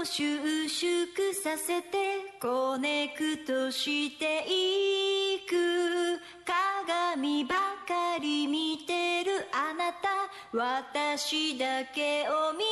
[0.00, 7.54] を収縮させてコネクトしていく鏡ば
[7.86, 10.08] かり見てるあなた。
[10.52, 12.70] 私だけを見て。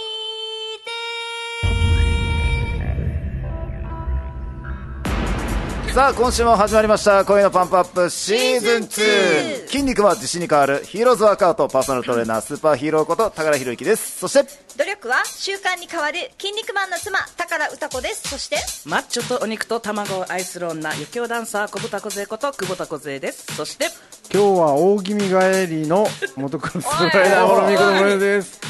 [5.92, 7.26] さあ今週も始まりました。
[7.26, 14.48] 恋のパンプアップシーズン2筋肉は自信に変わるヒーローズワークアウトパーソナルトレーナースーパーヒーローこと高田博之ですそして
[14.78, 18.56] 努力は習慣に変わる筋肉マンの妻宝歌子ですそして
[18.88, 23.54] マッチョとお肉と卵を愛する女、余興ダンサー、小豚小勢こと久保田小勢です。
[23.54, 23.86] そして、
[24.32, 28.60] 今日は大気味帰りの元クロスライダー諸見子の森です。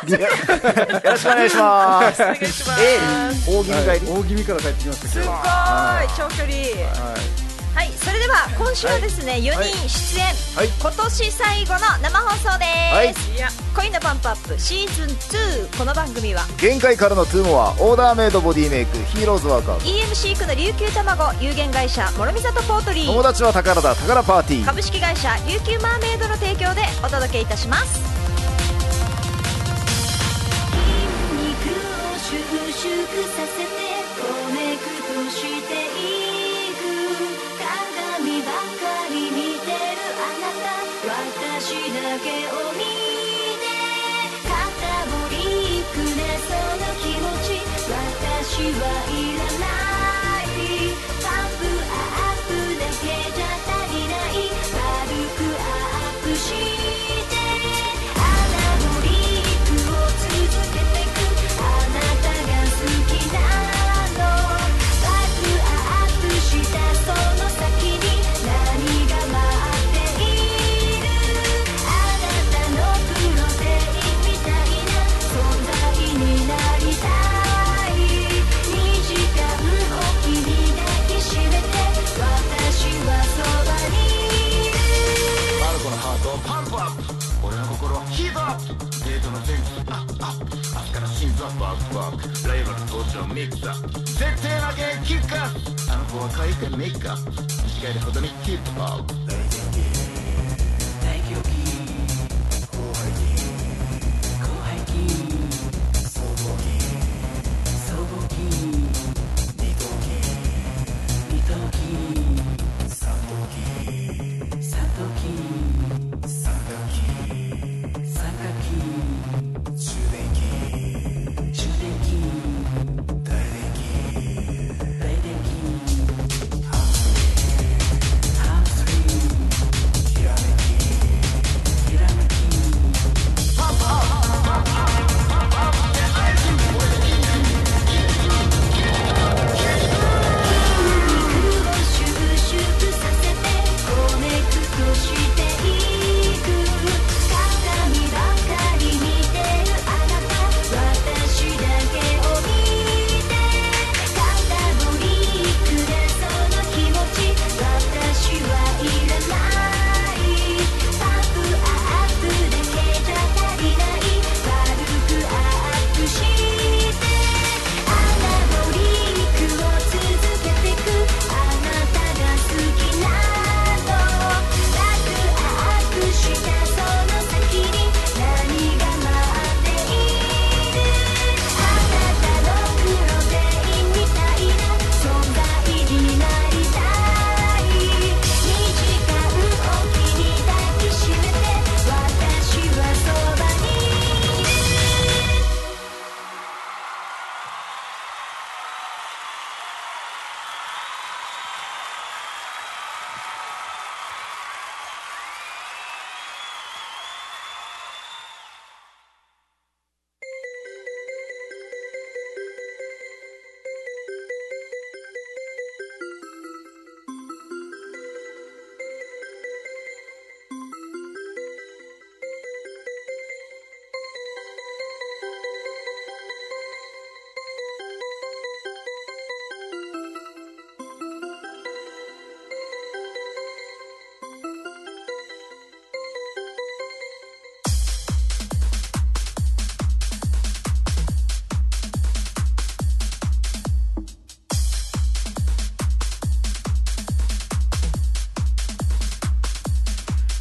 [0.10, 0.18] よ
[1.04, 3.50] ろしくお願いしますお願いします。
[3.50, 5.26] 大喜利帰り大気味から帰ってきましたすごい。
[5.26, 6.54] 長距離
[6.90, 7.39] はい、そ
[8.20, 10.68] れでは今週はですね、4人出演、はい。
[10.78, 13.14] 今年最後の生放送です、はい。
[13.74, 15.08] 恋のパンプアップシーズン
[15.70, 24.66] 2この番組は限界からのトゥーモアオーダーメイドボディメイクヒーローズワークアウト EMC 区の琉球卵有限会社諸見里ポートリ友ー達は宝だ宝パーティー。
[24.66, 28.00] 株式会社琉球マーメイドの提供でお届けいたします。
[31.30, 33.69] 肉を収縮させ
[48.62, 49.29] は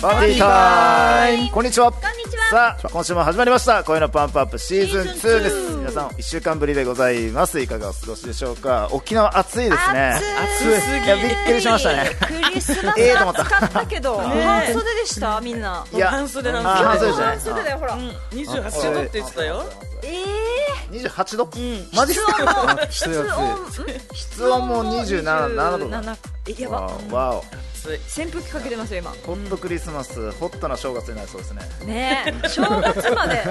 [0.01, 1.51] パーティータイム。
[1.51, 1.91] こんにちは。
[1.91, 2.43] こんにちは。
[2.49, 3.83] さあ今週も始まりました。
[3.83, 5.55] 恋のパンプアップシーズン2です。
[5.77, 7.59] 皆さん1週間ぶりでございます。
[7.59, 8.87] いかがお過ごしでしょうか？
[8.91, 10.17] 沖縄暑いですね。
[10.61, 11.07] 暑い。
[11.07, 12.11] やびっくりしましたね。
[12.27, 13.41] クリスマスええと思った。
[13.41, 15.41] 暑かったけど、半袖でした？
[15.41, 15.85] みんな。
[15.93, 17.35] いや半袖なんあですよ半袖じゃない。
[17.35, 17.97] 半袖だよ、ほら。
[18.31, 19.63] 28度って言ってたよ。
[20.01, 21.45] え28度、
[21.93, 24.85] マジっす室温かも、室温、室温も。
[25.03, 26.01] 27 7度だ。
[26.01, 26.17] 27
[26.57, 26.81] え、やば。
[26.81, 27.43] わおわお
[27.79, 28.23] 暑い。
[28.23, 29.11] 扇風機かけてますよ、今。
[29.25, 31.61] ホットクリスマスホットな正月になりそうですね。
[31.85, 33.43] ねえ、 正月まで。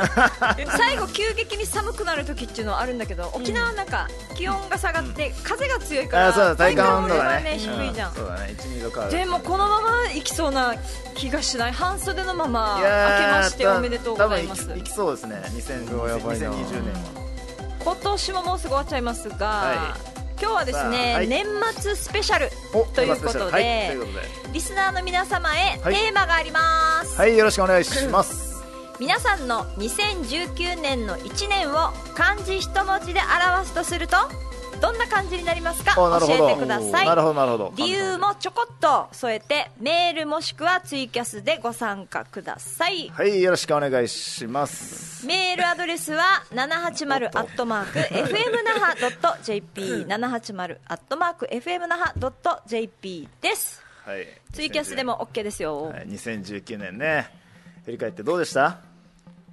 [0.77, 8.13] 最後、急激に寒くなる時っていうのはあるんだけど、沖縄はなんか、気温が下がって、風が強いから、あそうだ体感温度がはね低いじゃん。
[8.13, 8.15] う。
[8.15, 9.13] そうだね12度変わる。
[9.13, 10.75] でもこのまま行きそうな
[11.15, 11.73] 気がしない。
[11.73, 14.63] 半袖のまま明けましておめでとうございます。
[14.63, 15.43] 多分行きそうですね。
[15.55, 17.29] 2020うわやばいな2020年は
[17.81, 19.97] 今年ももうすぐ終わっちゃいますが、は
[20.41, 21.29] 今日はですね、はい。
[21.29, 21.45] 年
[21.81, 24.53] 末スペシャルおということではい、ということで。
[24.53, 25.95] リスナーの皆様へはい。
[25.95, 28.49] テーマがあります、はいよろしくお願いします。
[29.01, 34.17] 皆さんの2019年の1年を漢字一文字で表すとすると
[34.81, 35.95] どんな感じになりますか？
[35.95, 37.07] 教えてください。
[37.07, 37.73] なるほどなるほど。
[37.77, 43.11] 理由もちょこっと添えてメールもしくはツイキャスでご参加ください。
[43.11, 45.27] はいよろしくお願いします。
[45.27, 52.15] メールアドレスは780アットマーク FM 那覇 .jp 780アットマーク FM 那覇
[52.67, 53.83] .jp です。
[54.07, 54.27] はい。
[54.53, 56.07] ツイキャスでも OK ですよ、はい。
[56.09, 57.31] 2019年ね。
[57.85, 58.79] 振り返ってどうでした？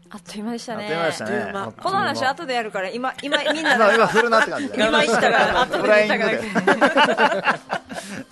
[0.09, 0.89] あっという間でしたね。
[1.81, 6.17] この話後でやるから 今今みんなまあ今が振るなって感じだ今言ったから後 フで言ライングっ
[6.53, 7.59] たから。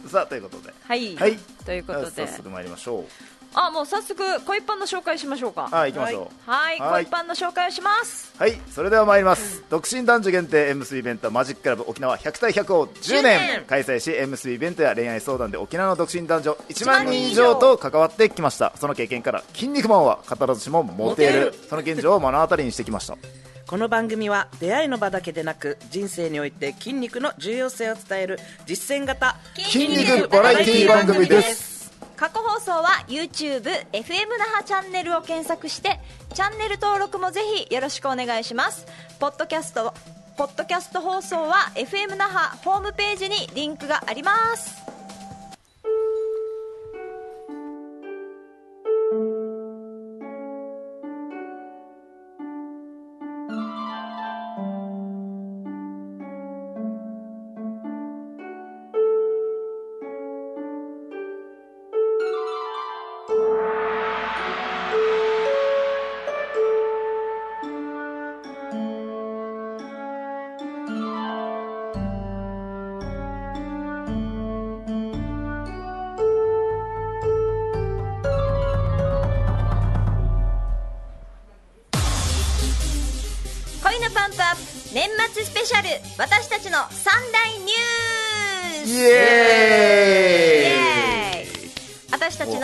[0.03, 0.73] で さあということで。
[0.87, 1.37] はい、はい。
[1.65, 2.27] ということで。
[2.27, 3.05] 早速参りましょう
[3.53, 9.63] あもう早速恋パンの紹介しましょうかはい行きましょうはいはい恋パンの紹介をしますはい、それでは参ります。
[9.69, 18.73] 独身男女限定 M3 イベントマジッククラブ沖縄100対100を10 10年年開催し M3 イベントや恋愛相談で沖縄の独身男女1万人以上と関わってきました。
[18.75, 21.53] その経験から筋肉マンは語らずしもモテる。
[21.69, 23.17] その現状を目の当たりにしてきました。
[23.67, 31.82] この番組は出会いの場だけでなく人生において筋肉の重要性を伝える実践型筋肉バラエティ番組です。
[32.15, 35.99] 過去放送は YouTube、FM 那覇チャンネルを検索して
[36.33, 38.85] チャンネル登録もぜひよろしくお願いします。
[39.19, 39.93] ポッドキャスト
[40.37, 44.92] ポッドキャスト放送は FM 那覇ホームページにリンクがあります。
[86.73, 88.89] の三大ニュース。
[88.89, 91.71] イエーイ。
[92.11, 92.61] 私たちの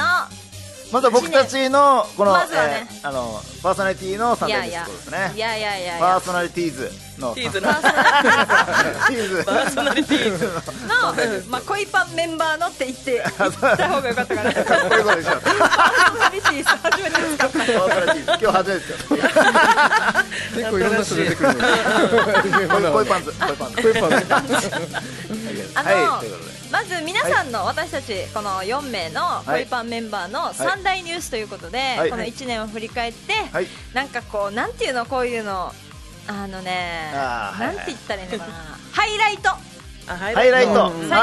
[0.91, 2.87] まずは僕たちのこの、まずはね。
[2.89, 4.85] えーあのパーソナリティの3代いやいや。
[4.85, 5.31] ですね。
[5.35, 7.35] いやいやいやいパーやソナリティーズの。
[7.35, 7.67] ティーズの。
[7.67, 9.43] ティーズ。
[9.43, 15.31] パーソナリティの、まあ、恋パンメンバーのって言って言った方がよかったかなこういうことでしょ。
[15.31, 18.45] パーソナリティー初めて使ったパーソナリティーズ。
[18.45, 18.97] 今日初めてですよ。
[20.55, 21.59] 結構いろんな人出てくるの
[22.91, 23.03] こうい。
[23.03, 23.23] うパン。
[23.23, 23.81] ツ、こういうパンツ。
[23.81, 23.91] こうい。
[23.91, 24.69] うパン
[25.75, 26.23] あの、
[26.71, 32.09] まず皆さんの、私たちこの4名の恋パンメンバーの三大ニュースということで、はい。
[32.09, 33.67] この1年を振り返って、はい。
[33.93, 35.73] なんかこうなんていうのこういうの
[36.27, 38.53] あのねなんて言ったらいいのかな。
[38.91, 39.49] ハイライト。
[39.49, 39.57] あ
[40.15, 40.91] ハハイライト。
[40.91, 41.09] うん。
[41.09, 41.19] 最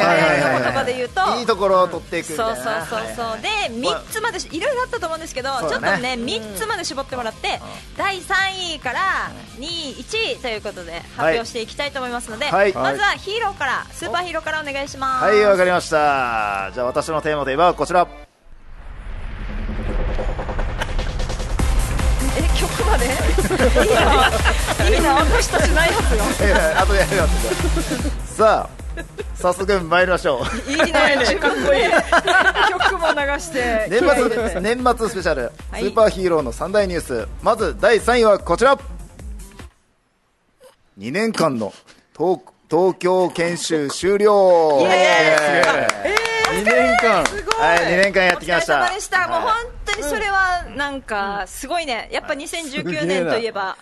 [0.00, 1.20] 近の言葉で言うと。
[1.38, 2.56] いいところを取っていくそいうな。
[2.56, 7.60] そうそうそう、で3つまでしいろいろあったと思うんですけど、ちょっとね3つまで絞ってもらって、
[7.96, 12.72] 第3位から2位1位ということで発表していきたいと思いますので、はい。
[12.72, 15.24] まずはヒーローからスーパーヒーローからお願いします。
[15.24, 16.70] はい、わかりました。
[16.72, 18.06] じゃあ私のテーマといえばこちら。
[22.52, 23.12] 曲までいい
[23.94, 24.30] な。
[24.88, 25.14] いいな。
[25.14, 26.48] 私たちないはずよ。
[26.48, 28.36] いやいや後でやります。
[28.36, 28.70] さあ、
[29.34, 30.70] 早速参りましょう。
[30.70, 31.16] いいね。
[31.20, 31.90] 自分で
[32.70, 33.88] 曲も流して。
[33.90, 35.82] 年末年末スペシャル、はい。
[35.82, 37.28] スーパーヒーローの三大ニュース。
[37.42, 38.78] まず第3位はこちら。
[40.98, 41.72] 2年間の
[42.16, 42.40] 東
[42.70, 44.80] 東京研修終了。
[44.80, 47.26] イエ2年間。
[47.26, 47.60] すごい。
[47.60, 48.74] はい2年間やってきました。
[48.74, 49.28] お疲れ様でした。
[49.28, 49.52] もう本
[49.86, 52.08] 当にそれはなんかすごいね。
[52.12, 53.76] やっぱ2019年といえば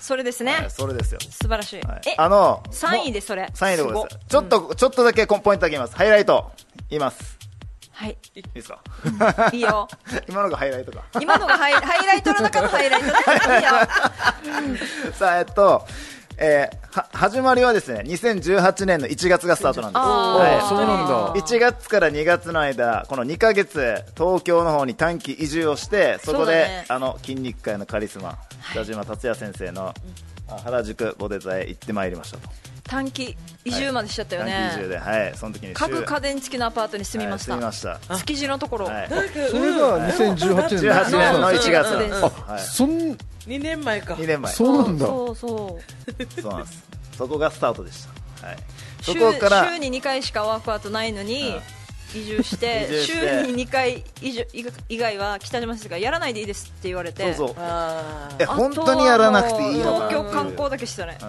[0.00, 1.80] それですはいねそれですよ、素晴らしい。
[1.80, 2.00] はい。
[2.08, 3.50] えあの3位でそれ。
[3.54, 4.02] 3位でござい。
[4.04, 5.96] ますごちょっと、ちょっとだけポイントだけ言います。
[5.96, 6.52] ハイライト
[6.90, 7.38] 言います。
[7.90, 8.18] はい。
[8.34, 8.80] いいですか？
[9.52, 9.88] いいよ。
[10.28, 11.04] 今のがハイライトか。
[11.20, 13.12] 今のがハイハイライトの中のハイライトね。
[13.12, 13.70] いいよ。
[15.14, 15.86] さあえっと
[16.36, 20.68] えーは始まりはですね2018年の1月がスタートなんです、はい。
[20.68, 21.34] そうなんだ。
[21.34, 26.84] 1月から2月の間この2ヶ月東京の方に短期移住をしてそこでね。
[26.88, 28.38] あの筋肉界のカリスマ
[28.72, 29.94] 北島達也先生の、
[30.48, 32.48] あ原宿ボデザへ行ってまいりましたと。
[32.84, 35.32] 短期移住までしちゃったよね、短期移住ではい。
[35.34, 37.72] その時に家具週家電付きのアパートに住みました、はい。
[37.72, 38.16] 住みました。
[38.18, 39.08] 築地のところ、はい。
[39.08, 42.20] それが2018年18年の1月そうです。
[42.22, 44.14] はいそん2年前か。
[44.14, 44.52] 2年前。
[44.52, 45.06] そうなんだ。
[45.06, 46.40] そうそう。
[46.40, 46.84] そうなんです。
[47.16, 48.06] そこがスタートでし
[48.40, 48.56] た、はい、
[49.02, 51.54] そ週こから週に2回しかワークアウトないのに、
[52.14, 53.44] 移住して 移住して。
[53.46, 57.34] 週に2回以上以以外は北島先生がやらないでいいですって言われて。
[57.34, 57.56] そうそう。
[57.58, 61.26] あえ本当にやらなくていいの東京観光だけしたねう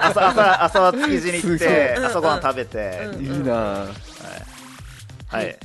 [0.00, 3.08] 朝朝 朝は築地に行って朝ごはん食べて。
[3.12, 3.46] っていいうい。
[3.46, 3.86] な
[5.28, 5.56] はい、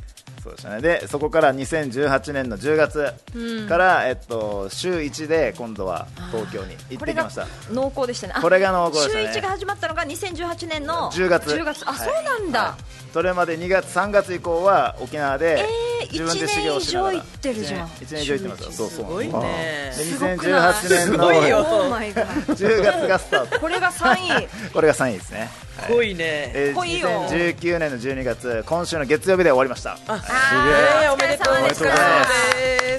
[0.50, 0.82] そうでしたね。
[0.82, 3.14] でそこから2018年の10月
[3.68, 7.74] から、えっと、週1で今度は東京に行これがってきました。
[7.74, 8.34] 濃厚でしたね。
[8.36, 9.34] あこれが濃厚でしたね。
[9.34, 11.50] 週1が始まったのが2018年の10月。
[11.52, 11.84] 10月。
[11.88, 12.00] あ、はい。
[12.00, 12.84] そうなんだ、はい。
[13.14, 17.88] それまで2月3月以降は沖縄でえー自分で修行しながら一年以上行ってるじゃん。
[17.88, 18.72] 1年以上行ってますよ。
[18.72, 18.90] そうそう。
[18.90, 19.94] すごいね。
[19.96, 20.38] ですごくない
[20.74, 21.60] ？2018年のすごいよ。
[21.60, 23.60] オーマイガー10月がスタート。
[23.60, 24.48] これが3位。
[24.74, 25.50] これが3位ですね、はい
[25.88, 26.52] 濃いね。
[26.54, 27.10] えー濃いよ。
[27.30, 29.98] 2019年の12月今週の月曜日で終わりました。
[30.08, 30.20] あ
[31.04, 31.08] え。
[31.10, 31.76] ーおめでとうございま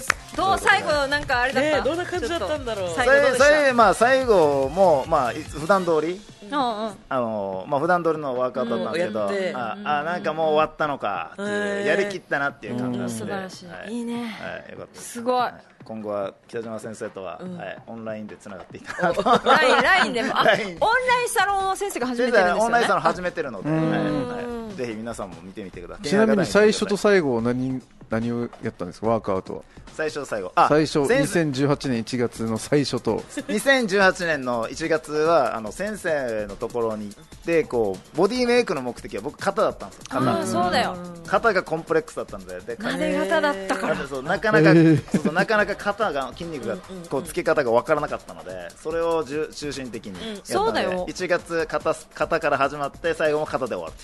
[0.01, 2.95] すどう最後なんかあれだった、ねえどんな感じだったんだろう。
[2.95, 3.45] 最後どうでした？
[3.45, 6.21] 最後まあ、最後も、まあ、い普段通り？
[6.43, 6.57] うんうん。
[6.57, 9.57] あのまあ普段通りのワークアウトだったんですけど、うん。
[9.57, 13.67] ああなんかもう終わったのかっていう、やりきったなっていう感じなんで、素晴らしい。
[13.67, 13.93] はい。
[13.93, 14.25] いいね。
[14.25, 15.13] はい、よかったです。
[15.13, 15.51] すごい。
[15.85, 22.61] 今後は北島先生とは、はい、オンラインでつながっていたなとラインラインでもあ オンラインサロンを先生が始めてるんですよね。
[22.63, 23.81] オンラインサロン始めてるので、はい。
[23.81, 23.91] ん
[24.29, 26.07] はい、ぜひ皆さんも見てみてください。
[26.07, 29.07] ちなみに最初と最最後何何をやったんですか？
[29.07, 29.63] ワークアウトは。
[29.95, 30.53] 最初と最後。
[30.55, 31.43] あ最初先生。
[31.43, 33.19] 2018年1月の最初と。
[33.49, 40.05] 2018年の1月はあの先生のところに行ってこうボディメイクの目的は僕肩だったんですよ。
[40.11, 40.41] あ肩。
[40.41, 40.97] あそうだよ。
[41.27, 43.97] 肩がコンプレックスだったんででなで型だったから。
[44.07, 45.11] そうなかなか、えー。
[45.11, 46.77] そうそうなかなか肩が筋肉が
[47.09, 51.07] こうつけ方が分からなかったのでそれをじゅ中心的にやったので、そうだよ。
[51.09, 53.95] 1月肩肩から始まって最後も肩で終わる。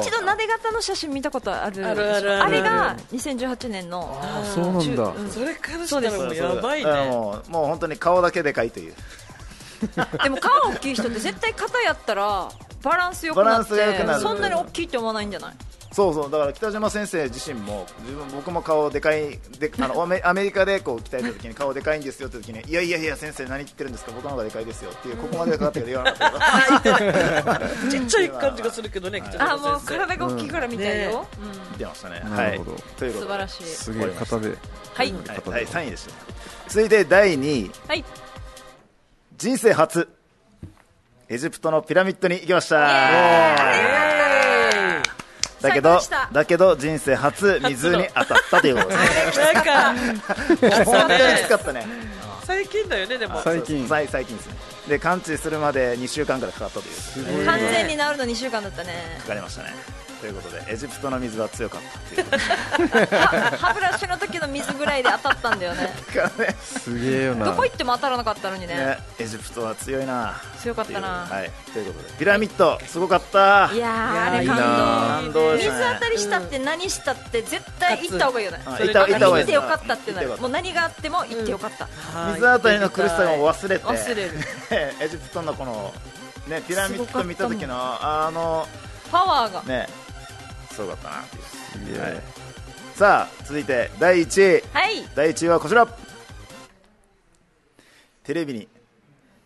[0.00, 1.86] 一度なで型の写真見たことある。
[1.86, 2.42] あるあるある。
[2.44, 5.02] あれが2018年のあそうなんだ。
[5.04, 5.30] うん。
[5.30, 6.90] それからしたらもうやばいね。
[7.10, 8.94] もうもう本当に顔だけでかいという。
[10.22, 12.48] でも顔大きい人って絶対肩やったら
[12.82, 14.18] バランス良くなっバランスが良くなる。
[14.20, 15.54] てそんなに大きいって思わないんじゃない？
[15.98, 26.82] そうそうだから北島先生自身も自分僕も顔でかいであの アメアメリカでこう鍛えた時に顔でかいんですよって時にいやいやいや先生何言ってるんですか僕の方がでかいですよっていうここまでかかって言わなかった。
[26.82, 31.26] け どちっちゃい感じがするけどね北あもう島先生体が大きいからみたいよ、
[31.72, 33.64] 見てましたねなるほどはい、ということで素晴らしい。
[33.64, 34.48] すげえ型で
[34.94, 35.12] はい。
[35.12, 36.14] はい、はい、3位でした
[36.68, 37.70] 続いて第2位。
[37.88, 38.04] はい。
[39.36, 40.08] 人生初。
[41.28, 42.78] エジプトのピラミッドに行きました。
[42.78, 44.37] だけど最高
[45.98, 46.28] でした。
[46.32, 48.94] だけど人生初湖に当たったということで
[49.32, 49.52] すね。
[49.52, 51.86] なんか 本当にきつかったね。
[52.44, 53.40] 最近だよねでも。
[53.42, 53.86] 最近。
[53.88, 54.54] 最最近ですね。
[54.88, 57.46] で完治するまで2週間ぐらいかかったという。
[57.46, 59.18] 完全に治るの2週間だったね。
[59.20, 59.74] かかりましたね
[60.20, 62.26] ということでエジプトの水は強かったっていう。
[63.58, 65.94] 歯ブラシの時の水ぐらいで当たったんだよね。
[66.14, 66.56] だからね。
[66.60, 67.46] すげえよな。
[67.46, 68.74] どこ行っても当たらなかったのにね。
[68.74, 70.34] ねエジプトは強いな。
[70.60, 71.26] 強かったな。
[71.30, 71.50] はい。
[71.72, 73.70] ということでピラミッドすごかった。
[73.72, 74.62] いやーあれ感動。
[74.62, 78.58] 感動でし水当たりしたって何したって絶対行った方がいいよね。
[78.64, 80.28] 行った行った方がいい行ってよかったってなる。
[80.36, 81.88] もう何があっても行ってよかった。
[82.34, 84.32] 水当たりの苦しさも忘れて忘れる。
[85.00, 85.94] エジプトのこの
[86.48, 88.66] ねピラミッド見た時のあの
[89.10, 89.62] パワーが。
[89.62, 89.86] ね
[90.78, 92.00] すごかったなっていう。
[92.00, 92.22] はい。
[92.94, 94.62] さあ続いて第1位。
[94.72, 95.08] はい。
[95.14, 95.88] 第1位はこちら。
[98.22, 98.68] テレビに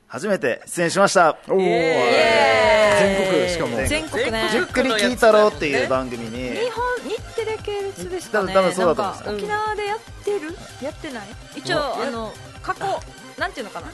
[0.08, 1.38] 初めて出演しました。
[1.48, 3.76] おお全国しかも。
[3.86, 4.48] 全国ね。
[4.50, 6.50] じっくり聞いたろうっていう番組に。
[6.50, 8.52] 日本日テレ系列ですかね。
[8.52, 10.56] 多分そうだと思うんですなんか沖縄でやってる？
[10.82, 11.26] やってない？
[11.56, 12.84] 一応あの過去
[13.38, 13.88] なんていうのかな？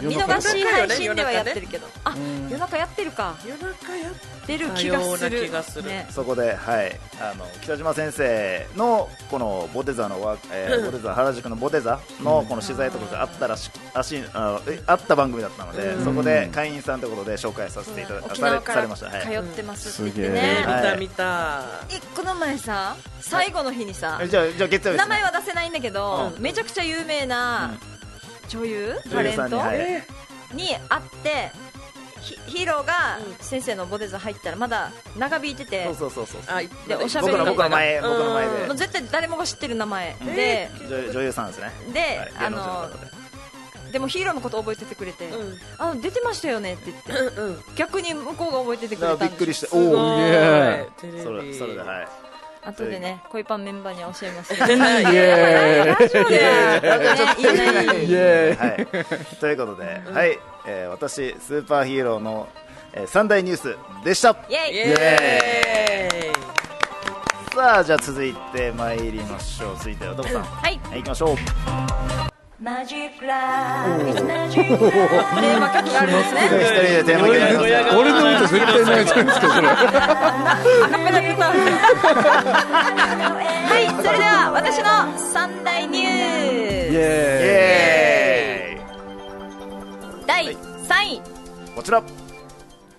[0.00, 1.86] 見逃し配信ではやってるけど。
[2.04, 2.14] あ
[2.50, 3.36] 夜中やってるか。
[3.46, 4.12] 夜中やっ
[4.48, 5.62] 出る気がする。
[5.62, 5.88] する。
[5.88, 6.06] ね。
[6.10, 19.44] そこで、はい、あの北島先生のこのボテザのワえーボテザ原宿のボテザのこの取材とかがあったらしあしあえあった番組だったので、そこで会員さんということで紹介させていただされ沖縄からされました、はい。
[19.44, 21.64] 通ってますって言ってね見た見た。
[21.90, 27.74] えこの前さ最後の日にさえじゃあじゃあ月曜日名前は出せないんだけどめちゃくちゃ有名な
[28.48, 28.94] 女優？
[29.10, 29.48] タレント？
[29.48, 29.78] にはい。
[30.54, 31.52] に会って
[32.20, 36.42] ヒヒーローが先生のボデザ入ったらまだ長引いててそうそうそうそう。
[37.04, 40.14] おしゃべり僕の僕の前僕の前もうで絶対誰もが知ってる名前。
[40.14, 41.70] で女女優さんですね。
[41.92, 42.32] ではい。
[42.46, 43.18] あので。
[43.92, 45.58] でもヒーローのこと覚えててくれてうん。
[45.78, 47.12] あ出てましたよねって言って。
[47.40, 47.62] うんうん。
[47.76, 51.22] 逆に向こうが覚えててくれたんでびっくりしておおいすげえテレビ。
[51.22, 52.08] それそれではい
[52.68, 54.54] 後でね恋パンメンバーには教えます。
[54.54, 56.40] いやいやいやラジオでね
[57.38, 58.86] 言えないイエーイはい、
[59.40, 60.38] ということで、はい。
[60.66, 62.46] えー私スーパーヒーローの、
[62.92, 64.36] えー、三大ニュースでした。
[64.48, 64.76] イエイ。
[64.76, 66.32] イエ
[67.54, 69.76] さあじゃあ続いて参りましょう。
[69.76, 70.42] 続いてはどこさん。
[70.42, 72.27] ははいい行きましょう
[72.60, 73.84] マジックラ。
[73.98, 74.10] ブマ
[74.48, 81.50] ジックラブテーマ曲があるんですね一人でテーマ曲やりますか俺の歌絶対泣いちゃうんですけどそれアカペラで歌う
[83.62, 84.84] はいそれでは私の
[85.32, 86.98] 三大ニュイーイエ
[88.74, 90.54] エーイ。
[90.54, 91.22] ス第3位。
[91.76, 92.02] こちら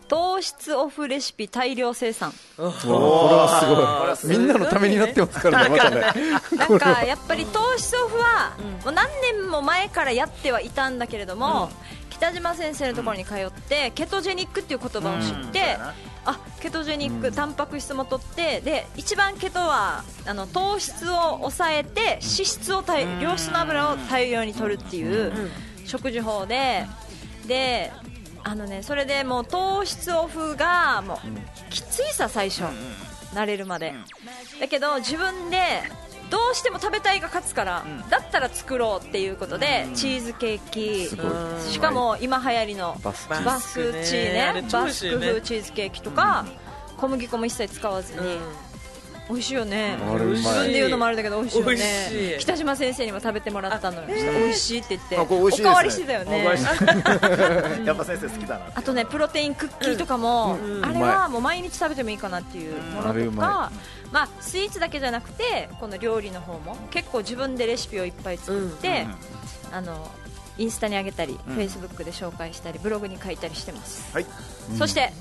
[0.09, 2.33] 糖質オフレシピ大量生産。
[2.57, 4.37] これはすごい。
[4.37, 6.01] みんなのためになってますからねまたね。
[6.57, 11.69] なんかやっぱり糖質オフはもう何年も前からやってはいたんだけれども、
[12.09, 16.09] 北島先生のところに通って、ケトジェニックっていう言葉を知って、うん。
[16.25, 25.31] あケトジェニック、タンパク質も取ってで一番ケトはあの糖質を抑えて脂質を大良質の油を大量に取るっていう
[25.85, 26.85] 食事法で
[27.47, 27.91] で
[28.43, 31.17] あのねそれでもう糖質オフがもう
[31.69, 32.63] きついさ最初、
[33.34, 33.93] 慣れるまで、
[34.60, 35.84] だけど自分で
[36.29, 41.08] どうしても食べたいが勝つから、だったら作ろうっていうことで、チーズケーキ。
[41.72, 43.43] しかも今流行りのバスチーね。
[43.43, 43.74] バス
[45.10, 46.46] ク風チーズケーキとか、
[46.98, 48.19] 小麦粉も一切使わずに、
[49.29, 49.95] 美味しいよね。
[50.00, 52.36] 自分で言うのもあれだけど美味しいよね。
[52.36, 52.39] い。
[52.39, 54.79] 北島先生にも食べてもらったのよ、美味しい。
[54.79, 55.17] って言って。
[55.17, 56.45] おかわりしてたよね。
[57.86, 58.71] やっぱ先生好きだな。
[58.74, 60.86] あとねプロテインクッキーとかも、うん。
[60.86, 63.71] あれはもう毎日食べてもいいかなっていうものとか、
[64.12, 69.05] まあ、スイーツだけじゃなくてこの料理の方も結構自分でレシピをいっぱい作って、
[69.71, 70.09] あの
[70.57, 74.25] インスタに上げたり、フェイスブックで紹介したりブログに書いたりしてます、はい。
[74.77, 75.13] そして、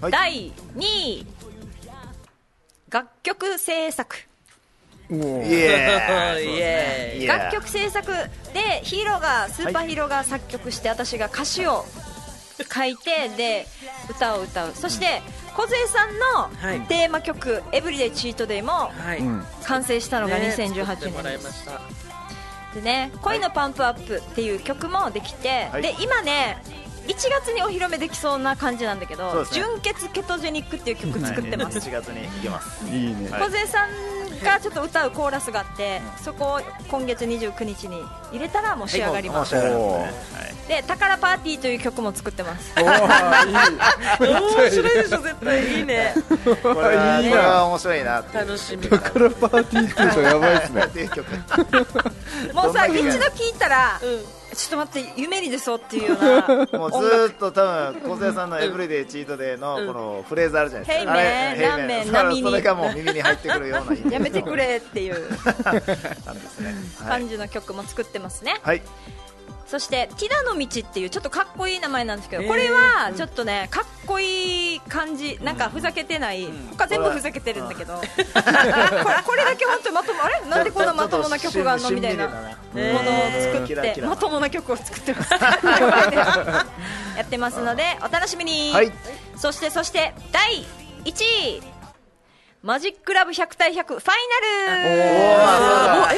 [0.00, 0.12] はい。
[0.12, 1.26] 第2位
[2.92, 4.06] 楽曲制作。
[7.26, 8.12] 楽曲制作
[8.54, 11.84] でヒーローがスーパーヒーローが作曲して私が歌詞を
[12.72, 13.66] 書いてで
[14.08, 14.72] 歌を歌う。
[14.74, 15.20] そして
[15.54, 16.10] 梢さは
[16.74, 18.92] いんのテーマ曲「エブリデイチートデイ」も
[19.64, 21.24] 完成したのがね2018作っても年です。
[21.24, 21.80] らいました。
[22.74, 25.82] でね「恋のパンプアップ」っていう曲もできて、はい。
[25.82, 26.62] で今ね
[27.06, 29.60] 1月にお披露目できそうな感じなんだけど「そうですね。
[29.60, 31.78] 純血ケトジェニック」っていう曲作ってます。
[31.78, 33.28] 1月に行きますいいね。
[33.30, 33.40] はい。
[33.42, 33.90] 梢さん
[34.44, 40.68] がちょっと歌うコーラスがあって、そこを今月29日に入れたらもう仕上がります、はい。
[40.68, 42.72] で「宝パーティー」という曲も作ってます。
[42.76, 44.26] おー。
[44.26, 45.78] いい面白いでしょ絶対。
[45.78, 46.14] いいね。
[46.62, 48.88] これはこいいな面白いな楽しみ。
[48.88, 50.82] だからパーティーってやばいですね。
[52.52, 65.14] もうさ一度聴いたら、うんちょっと待って夢に出そうっていうような もうずーっと多分小瀬さんのエブリデイチートデイのこのフレーズあるじゃないですか、ヘイメンあれラーメン波にそれがもう耳に入ってくるようなやめてくれっていう。
[66.24, 66.74] なんですね。
[66.98, 67.08] はい。
[67.20, 68.82] 感じの曲も作ってますね、はい。
[69.72, 77.94] そして「ティダの道」っていうちょっとかっこいい名前なんですけどこれはちょっとねかっこいい感じなんかふざけてない他全部ふざけてるんだけど。
[77.94, 80.40] これこれだけ本当にまともあれ？
[80.48, 81.90] なんでこんなまともな曲があるの？
[81.90, 82.26] みたいな。
[82.28, 82.44] ものを
[83.52, 85.30] 作ってまともな曲を作ってます。
[87.16, 88.92] やってますのでお楽しみに、はい。
[89.36, 90.64] そしてそして第
[91.04, 91.10] 1
[91.58, 91.62] 位
[92.62, 94.04] マジックラブ100対100ファイ
[94.70, 94.82] ナ
[96.06, 96.14] ル。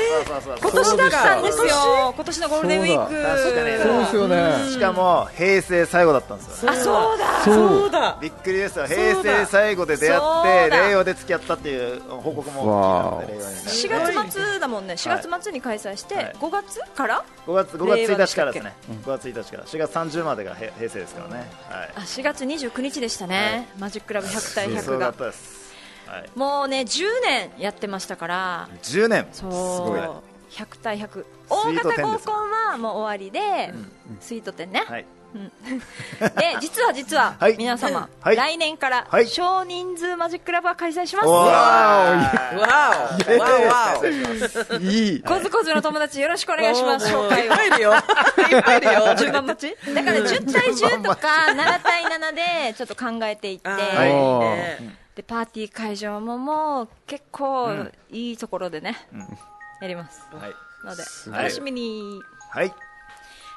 [0.61, 2.13] 今年だったんですよ。
[2.15, 3.15] 今年のゴールデンウィーク。
[3.41, 3.79] そうで
[4.11, 4.71] すよね。
[4.71, 7.45] しかも平成最後だったんですよあそうだ。
[7.47, 7.91] そう。
[7.91, 8.19] だ。
[8.21, 8.87] びっくりですよ。
[8.87, 10.21] 平だ成最後で出会っ
[10.69, 10.89] てだ。
[10.89, 13.63] 令和で付き合ったっていう報告も聞いたので令和にね。
[13.63, 13.89] 4
[14.27, 14.95] 月末だもんね。
[14.95, 16.35] 4月末に開催して、はい。
[16.39, 18.61] 5月から？5月5月1令和でしたっけ？
[18.61, 19.65] 日からですね5月1日から。
[19.65, 21.51] 4月30までがへ平成ですからね。
[21.71, 21.91] はい。
[21.97, 25.15] あ4月29日でしたね、マジックラブ100対100が
[26.35, 28.69] もうね10年やってましたから。
[28.83, 29.27] 10年。
[29.33, 29.51] そう。
[29.91, 30.01] ごい
[30.51, 33.75] 100対100ス大イート10型合コンはもう終わりで、
[34.21, 35.07] スイート店ね、はい。
[35.35, 37.57] で実は実は、はい。
[37.59, 38.37] 皆様、はい。
[38.37, 39.27] 来年からはい。
[39.27, 41.35] 少人数マジックラブは開催します、おー。
[41.35, 42.61] わーお。
[42.61, 44.81] わーわーお。
[44.81, 45.23] いい。
[45.23, 47.13] コズコズの友達よろしくお願いします。
[47.13, 47.51] 紹介を。
[47.51, 47.95] いっぱいいるよ。
[47.95, 49.15] いっぱいいるよ。
[49.17, 49.93] 順番待ち？
[49.93, 52.35] だから10対10とか7対7
[52.69, 53.71] でちょっと考えていって、
[55.17, 58.97] でパーティー会場ももう結構いいところでね、
[59.81, 60.23] やります。
[60.33, 60.53] はい。
[60.85, 62.69] ので楽しみに、はい。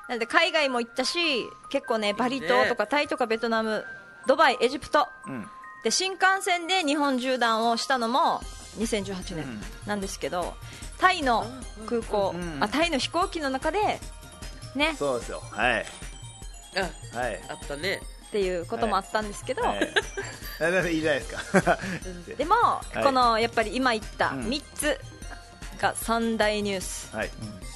[0.07, 1.19] なので海外も行ったし
[1.69, 3.83] 結構ねバリ島とかタイとかベトナム
[4.25, 5.07] ドバイエジプト。
[5.27, 5.45] うん。
[5.83, 8.41] で新幹線で日本縦断をしたのも
[8.77, 9.45] 2018年
[9.85, 10.53] なんですけど、
[10.99, 11.45] タイの
[11.87, 12.63] 空港、うん。
[12.63, 13.99] あタイの飛行機の中で
[14.75, 14.95] ね。
[14.97, 15.41] そうですよ。
[15.51, 15.85] はい。
[17.13, 17.41] あはい。
[17.49, 18.01] あったね。
[18.27, 19.79] っていうこともあったんですけど、はい。
[19.79, 19.91] なな
[20.89, 21.77] いいじゃないですか。
[22.37, 22.55] でも、
[22.95, 23.03] い。
[23.03, 24.39] このやっぱり今言ったうん。
[24.47, 24.99] 3つ
[25.79, 27.29] が三大ニュースはい。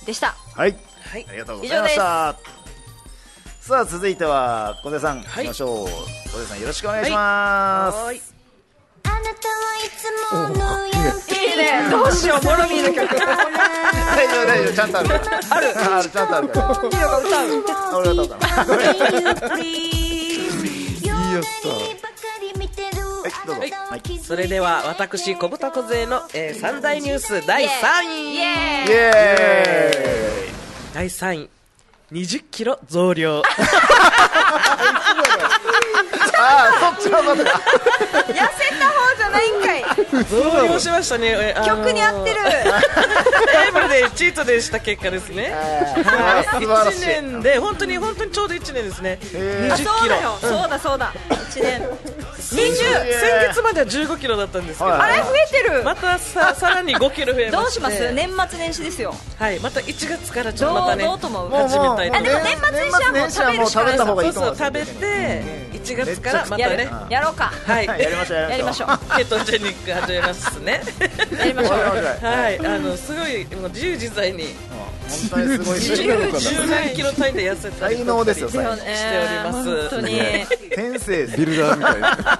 [0.05, 0.75] でした、はい。
[1.11, 1.25] はい。
[1.29, 2.35] ありがとうございました。
[3.61, 5.45] さあ続いては小出さん、はい。
[5.45, 5.87] 行きましょう。
[6.31, 8.21] 小出さんよろしくお願いします、はーい。
[9.03, 9.33] あなたは
[9.77, 10.93] いつものいい
[11.57, 11.89] ね。
[11.91, 13.07] どうしようモロミーの曲。
[13.15, 14.73] 大丈夫大丈夫。
[14.73, 15.21] ちゃんとあるから。
[15.51, 15.67] ある。
[15.77, 16.67] あるちゃんとあるから。
[16.67, 19.57] モロミーが歌う俺が歌うから。
[19.61, 22.10] いいやつ
[23.31, 23.47] はい。
[23.47, 24.19] どうぞはい。
[24.19, 27.67] それでは私小豚小勢の、えー、三大ニュース第3
[28.03, 28.35] 位。
[28.35, 28.91] イエイ。
[28.91, 29.91] エ
[30.93, 31.49] 第3位。
[32.11, 33.39] 20キロ増量。
[33.39, 34.10] ー イ
[36.43, 39.83] ああそっちのことかーイ痩せた方じゃないんかい。
[40.25, 42.39] 増量しましたね、曲に合ってる。
[43.53, 45.53] ライブでチートでした結果ですね。
[45.53, 47.03] あー素晴らしい。
[47.03, 49.19] 1年で本当に本当にちょうど1年ですね。
[49.33, 49.73] へー。
[49.73, 49.89] 20あキロ。
[49.99, 51.13] そうだよ、そうだそうだ。
[51.29, 51.81] 1年。
[52.41, 55.01] 20先月までは15キロだったんですけど、はい。
[55.01, 55.83] あれ増えてる。
[55.83, 58.11] またさ さらに5キロ増えまどうします？
[58.13, 59.13] 年末年始ですよ。
[59.37, 59.59] はい。
[59.59, 65.43] また1月からちょっどうとまたねどうと思うもう始めたい年末年始はもう年末年始はもう食べた方がいいと思うそうそう食べて
[65.73, 67.45] 1月からまやるたねやろうか。
[67.65, 67.85] はい。
[67.87, 69.17] やりましょうやりましょう。
[69.17, 70.81] ケトジェニック始めますね。
[71.37, 71.77] やりましょう。
[71.77, 72.59] はい。
[72.65, 74.55] あのすごいもう自由自在に。
[75.11, 78.77] 本当にすごい自由自10何キロ単位で痩せたり才能ですよしておりま
[79.63, 79.89] す。
[79.89, 80.13] 本当に。
[80.13, 80.23] いや
[80.75, 82.11] 天性ビルダーみたいな。
[82.11, 82.39] あ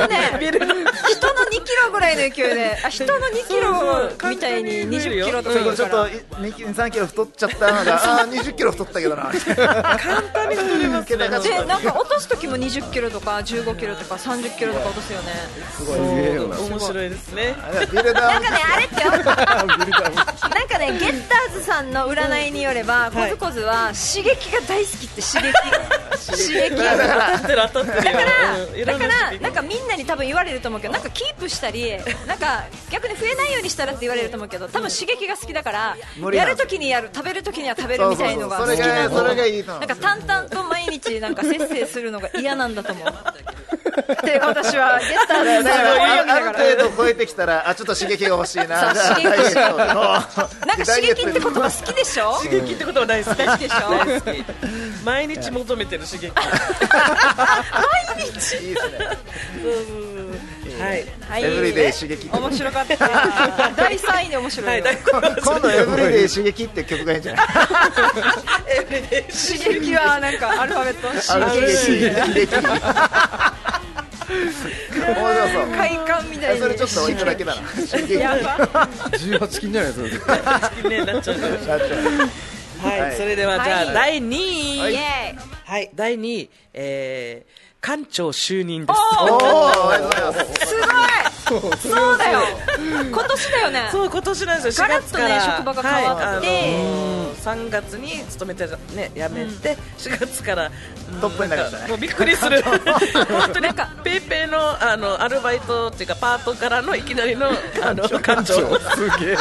[0.00, 2.78] のね人の2キロぐらいの勢いで。
[2.84, 5.76] あ人の2キロみたいに20キロとかちょっと。
[5.76, 9.22] ちょっと言うから23キロ太っちゃったのがあー20キロ太ったけどな。
[9.24, 11.28] 簡単に太りますね。
[11.28, 15.32] でなんか落とす時も20キロとか15キロとか30キロとか落とすよね。
[15.76, 15.98] すごい。
[15.98, 17.54] 面白いですね。
[17.62, 19.02] なんかねあれって。
[19.02, 19.22] よ なん
[20.68, 25.52] かねゲッターズさんの占いによればコズコズは刺激が大好きって 刺激。
[26.42, 26.70] 刺激。
[26.70, 28.20] 当たってる当たってるよ。
[28.72, 31.92] うんいろんなだからなんかみんなに多分言われると思うけどなんかキープしたり
[32.26, 35.96] なんか逆に増えないようにしたらって言われると思うけど多分刺激が好きだから
[36.32, 39.14] やるときにやる食べるときには食べるみたいのが好きなの。
[39.14, 39.84] がそれがいいと思う。
[39.84, 43.08] んなか淡々と毎日なんか節制するのが嫌なんだと思う。
[43.92, 46.46] って私はゲッターズある
[46.78, 48.66] 程度超えてきたらあちょっと刺激が欲しいな。
[48.66, 49.04] なんか
[50.86, 52.32] 刺激って言葉好きでしょ？
[52.42, 53.90] 刺激ってことは大好きでしょ？
[53.90, 54.44] 大好き。
[55.04, 56.32] 毎日求めてる刺激。
[56.34, 56.40] 毎
[58.16, 58.56] 日？
[58.56, 58.98] いいですね
[60.82, 61.04] はい。
[61.28, 61.44] はい。
[61.44, 62.36] エブリデイ刺激って。
[62.38, 62.96] 面白かった。
[63.76, 64.96] 第3位で面白はいいよ大
[65.42, 67.46] 今度エブリデイ刺激って曲がいいんじゃない？
[69.32, 71.08] 刺激はなんかアルファベット？
[71.08, 71.20] 刺
[71.66, 72.52] 激刺激。
[74.32, 75.66] 面白そう。
[75.76, 77.62] 快感みたいにそれちょっと置いただけだな。
[77.90, 78.88] 刺 激やば。
[79.12, 80.36] 18金じゃないですか。
[80.74, 81.38] 好きねなっちゃう
[82.82, 83.94] はい、はいそれではじゃあ、はい。
[83.94, 84.98] 第2位。
[85.64, 86.50] はい第2位。
[86.74, 89.00] えー、館長就任です。
[90.62, 90.78] すす
[91.50, 91.76] ごい。
[91.76, 92.40] そうだよ。
[93.10, 93.88] 今年だよね。
[93.90, 94.86] そう今年なんですよ。
[94.86, 96.24] 4ガラッとね職場が変わって。
[96.24, 100.70] はいあのー3月に勤めてね辞めて、4月から
[101.12, 102.62] うんトップになりましたびっくりする。
[102.62, 107.48] 本当になんかペイペイのあのアルバイトっていうかパートからのいきなりの
[107.82, 108.78] あの館長。
[108.78, 109.36] すげえ。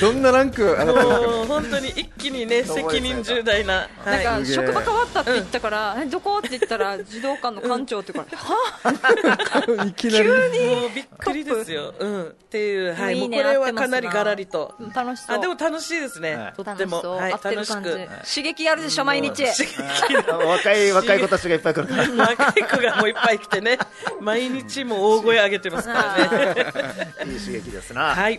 [0.00, 0.62] どんなランク？
[0.62, 6.38] 上がったんですかもう本当に一気にね 責任重大な、はい、なんか職場変わったって言ったから、えどこ？
[6.38, 10.28] って言ったら児童館の館長って言うから、は いきなり。
[10.28, 14.74] もうびっくりですよ、うん、っていう、はい、いいねもうこれはかなりがらりと。
[14.80, 15.36] うん楽しそう。
[15.36, 16.52] あでも楽しいですね、はい。
[16.52, 17.32] とっても、楽しそうはい。
[17.32, 17.90] 合ってる感じ。
[17.90, 17.94] く。
[18.34, 19.44] 刺激あるでしょ毎日。
[19.44, 22.02] 若い若い子たちがいっぱい来るから。
[22.26, 23.78] 若い子がもういっぱい来てね。
[24.20, 27.14] 毎日もう大声上げてますからね。
[27.26, 28.14] いい刺激ですな。
[28.14, 28.38] はい。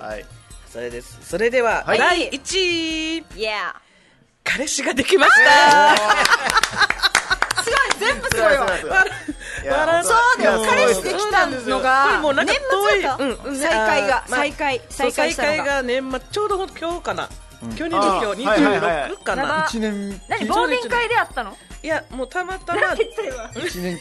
[0.71, 1.19] それです。
[1.21, 1.99] それでは、はい。
[1.99, 3.25] 第1位。
[3.35, 3.75] いや
[4.43, 5.95] 彼氏ができました、
[7.63, 8.67] すごい全部すごいよ。
[8.67, 9.03] そうだよ。
[9.63, 13.31] いや彼氏できたのこれがもうなんか年末だった、うん。
[13.31, 15.81] うん再会が、まあ再会再会が。
[15.81, 17.29] 年末ちょうど今日かな、
[17.75, 19.11] 去年の今日あーはいはいはい。
[19.11, 21.57] 26かな、長一年何忘年会であったの？
[21.83, 22.95] いやもうたまたま。
[22.95, 23.11] 年期
[23.65, 23.97] 一年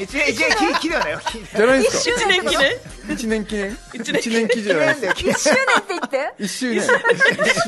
[0.00, 0.88] 一年き。
[0.88, 1.20] りはないよ。
[1.56, 2.16] じゃないですか。
[2.16, 2.76] 1年記念
[3.10, 6.34] 一年記念一年期じゃないですか記念1周年って言って。
[6.38, 6.82] 一周年。
[6.82, 6.90] 一周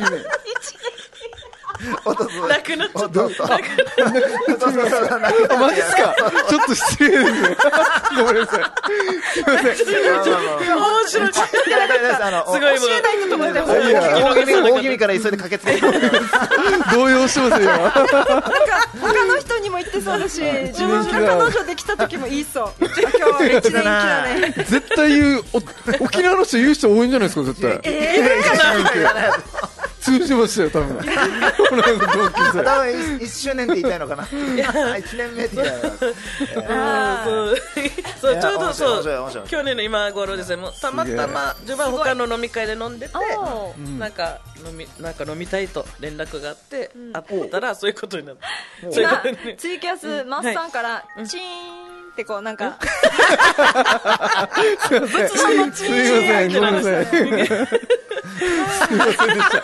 [0.02, 0.12] 年。
[0.12, 0.24] 弟
[2.48, 3.18] なくなっちゃった
[5.56, 6.14] マジっすか
[6.48, 7.56] ちょっと失礼ですね。
[8.16, 8.62] ごめんなさい。
[9.32, 9.64] すいません。
[9.64, 9.76] 面
[11.08, 11.48] 白いす
[12.50, 15.80] ごい教えないとと思って大気味から急いで駆けつけて
[16.94, 17.90] 動揺してますよ、今。
[17.90, 25.58] 他の人にも言ってそうだし自分が彼女できた時も言いそうあ今日は一年期だね絶対言う、お
[26.04, 27.80] 沖縄の人言う人多いんじゃないですか、絶対。
[30.04, 30.96] 通じましたよ、多分。
[30.98, 31.02] こ
[31.76, 32.62] の辺の同級生。
[32.62, 32.88] 多分
[33.18, 34.24] 1周年って言いたいのかな。
[34.24, 39.48] 1年目って言いたいのかなちょうどそう。
[39.48, 40.56] 去年の今頃ですね。
[40.56, 48.46] もうたまたま自分は他の飲み会で飲んでておなんか飲みなんか飲みたいと連絡があって、会ったらそういうことになった。
[48.92, 49.38] そういうことに。
[49.42, 51.40] 今ツイキャスマッサンからチー
[51.90, 52.78] ンってこうなんか
[54.88, 55.28] すいません。
[55.28, 57.06] すいません、ごめんなさい。
[57.06, 59.62] すいませんでした。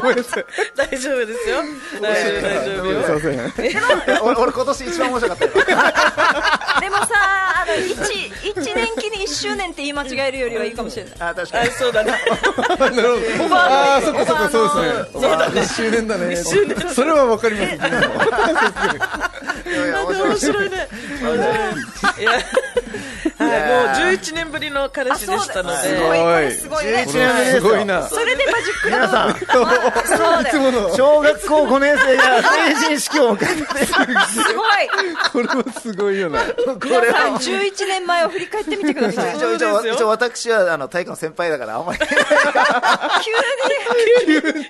[0.00, 0.44] ごめんなさい。
[0.78, 1.56] 大丈夫ですよ
[2.00, 3.50] 大丈夫大丈夫よすいま
[4.06, 4.22] せん。
[4.22, 5.50] 俺俺今年一番面白かったよ
[6.80, 7.06] でもさ
[7.72, 12.16] あの 1, 一年期に1周年って言い間違えるよりはいいかもしれないあ確かあにそうだねな
[12.90, 13.02] る
[13.38, 13.54] ほど。
[13.56, 15.08] ああ、そっかそっか、そうですね。
[15.12, 15.60] そうだね。
[15.60, 16.36] 1周年だね。
[16.36, 17.72] それはわかります。
[19.68, 20.88] いやいや面白い面白いね
[22.18, 22.32] いや
[23.38, 24.02] はい。
[24.02, 27.06] もう11年ぶりの彼氏でしたのあですごいこれすごいね。
[27.08, 28.08] 11年目ですすごいな。
[28.08, 29.28] それでマジック皆さん
[30.72, 33.92] の、小学校5年生が成人式を迎えてす
[34.54, 35.46] ごい。
[35.46, 36.40] これはすごいよな。
[36.42, 36.46] こ
[36.88, 39.36] れ皆さんは11年前を振り返ってみてください。
[39.36, 41.98] 一応私はあの体育の先輩だからあんまり。
[41.98, 42.06] 急
[44.34, 44.60] に今日今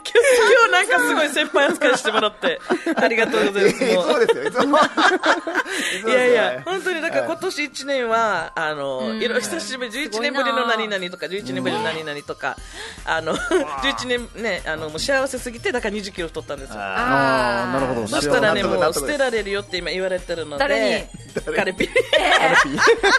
[0.67, 2.61] 日なんかすごい先輩扱いしてもらって。
[2.97, 3.85] ありがとうございます。
[3.85, 4.45] いつもう もですよ。
[4.45, 4.79] いつも。
[6.07, 12.57] いやいや、本当にだから今年1年は、あの、いろ久しぶり、11年ぶりの何々とか、11年ぶりの何々とか、
[13.05, 16.77] あの、11年ね、あの、もう幸せすぎて、だから20キロ太ったんですよ。
[16.79, 18.07] ああ、なるほど。
[18.09, 21.09] そしたらね、もう捨てられるよって今言われてるので、誰
[21.57, 21.89] カレピ。
[21.89, 21.93] カ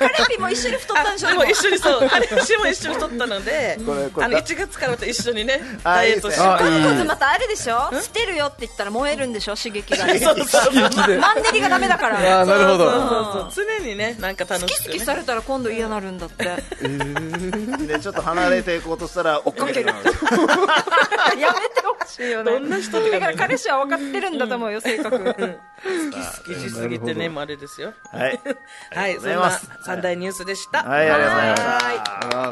[0.07, 3.81] レピも一緒に太ったんでしょでも一緒にそう、彼氏も一緒に太ったので、あ
[4.27, 6.41] の、1月からまた一緒にね、あダイエットして。
[6.41, 7.05] あ、いい。
[7.05, 7.89] またあれでしょ？
[8.01, 9.55] 捨てるよって言ったら燃えるんでしょ？
[9.55, 10.05] 刺激が。
[10.05, 10.73] ねそうそうそう。
[10.73, 11.17] 刺激で。
[11.23, 12.37] マンネリがダメだから。
[12.39, 13.51] ああ、なるほど。
[13.55, 14.93] 常にね、なんか楽好きしく、ね。
[14.93, 16.45] 好きされたら今度嫌なるんだって。
[16.45, 16.57] や
[17.87, 19.93] でちょっと離れていこうとしたら追っかける。
[19.93, 22.51] めてほしいよね。
[22.51, 25.19] どんな人だから彼氏は分かってるんだと思うよ性格。
[25.19, 25.33] 好
[26.45, 27.93] きしすぎてね、もうあれですよ。
[28.11, 28.39] はい。
[28.93, 29.51] はい、そんな
[29.85, 30.83] 三大ニュースでした。
[30.83, 32.51] はいありがとうございましたは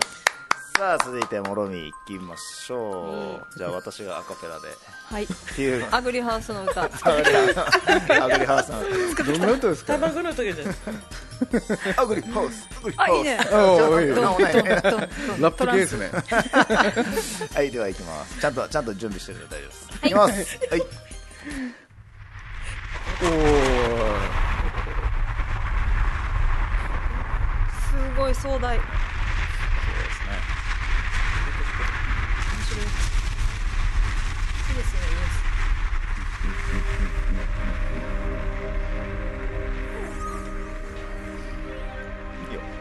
[0.82, 3.46] さあ続いてもろみいきましょう。
[3.56, 4.70] じゃあ私がアカペラで。
[5.06, 5.26] はい。
[5.26, 5.86] っていう。
[5.92, 6.86] アグリハウスの歌。
[6.86, 6.92] アグ
[8.40, 8.72] リハウス。
[8.72, 8.82] の
[9.32, 9.94] どんな歌ですか？
[10.00, 10.70] 卵の時じゃん。
[12.00, 12.68] アグリハウス。
[12.74, 13.12] アグリハウス。
[13.12, 13.38] あいいね。
[13.38, 13.44] ラ
[15.52, 16.10] ップ系ですね。
[17.54, 18.42] はいでは行きます。
[18.42, 19.88] ちゃんとちゃんと準備してるので大丈夫です。
[20.02, 20.58] 行きます。
[20.68, 20.82] はい。
[23.22, 23.30] おお。
[27.86, 28.80] すごい壮大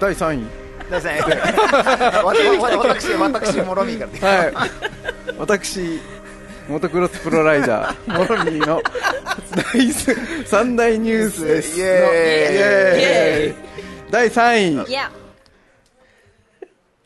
[0.00, 0.60] 第3位。
[0.90, 4.52] 大丈夫ですわわ私私もろみからではい。
[5.38, 6.00] 私、
[6.68, 8.82] モトクロスプロライダー、モロミーの
[9.72, 9.92] 第
[10.46, 11.78] 三大ニュースです。
[14.10, 15.19] 第3位、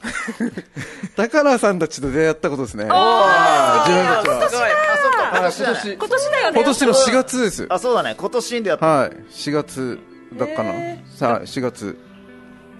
[1.17, 2.85] 高原さんたちと出会ったことですね。
[2.85, 4.49] お自分たちは。
[4.51, 4.69] すごい。
[4.69, 7.67] あそっかはい今年だね今年だよね今年の4月です。
[7.69, 9.11] あそうだね今年でやったはい。
[9.31, 9.99] 4月
[10.38, 10.73] だっかな。
[11.17, 11.99] さあ、4月。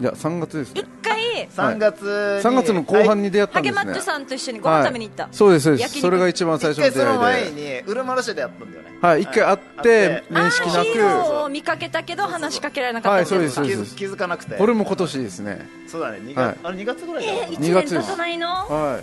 [0.00, 0.80] いや、3月ですね。
[0.80, 0.87] 一。
[1.02, 1.48] 回。
[1.48, 2.09] 3月に。
[2.09, 3.80] 3月の後半に出会ったハんですね。
[3.83, 5.33] ゲマッチョさんと一緒にご飯食べに行った、はい。
[5.33, 6.00] そうです、そうです。
[6.00, 7.83] それが一番最初の出一回その前会いで。
[7.85, 8.98] にウルマルシェでやったんだよね。
[9.00, 13.94] はい、一回会って、面識なあーヒーローく、を見かけたけど話しかけられなかったはいそうそうです。
[13.96, 14.57] 気づかなくて。
[14.57, 15.68] これも今年ですね。
[15.87, 16.18] そうだね。
[16.18, 16.54] 2はい。
[16.54, 18.07] 月あれ2月ぐらいだえった1 2年月です。
[18.07, 19.00] 経たないのは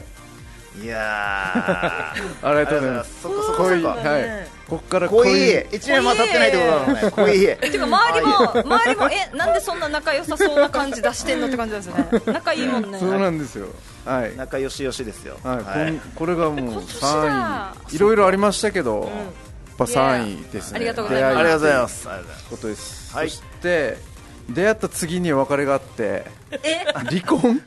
[0.82, 0.84] い。
[0.84, 2.41] いやー。
[2.47, 3.21] ありがとうございます。
[3.21, 4.10] そっかそっか濃い、そっか。
[4.10, 4.47] はい。
[4.71, 5.39] こっから濃い濃い。
[5.79, 7.12] 1年も経ってないってことだもんね。
[7.12, 7.39] 濃い。
[7.71, 8.38] てか周りも
[8.77, 12.07] 周りもえなんでそんな仲良さそうな感じ出してんのって感じですよね。
[12.31, 12.97] 仲いいもんね。
[12.97, 13.67] そうなんですよ。
[14.05, 14.38] はい。
[14.38, 15.38] 仲良しよしですよ。
[15.43, 15.91] はい、こはい。
[15.91, 17.07] んこれがもう今年だ。
[17.07, 17.95] 3位。
[17.97, 19.07] いろいろありましたけど、や
[19.73, 20.77] っぱ3位ですね。
[20.77, 21.36] ありがとうございます。
[21.36, 22.07] ありがとうございます。
[22.07, 22.49] ありがとうございます。
[22.49, 23.13] ことです。
[23.13, 23.97] はいそして、
[24.53, 26.85] 出会った次に別れがあって、え？
[26.93, 27.61] 離婚？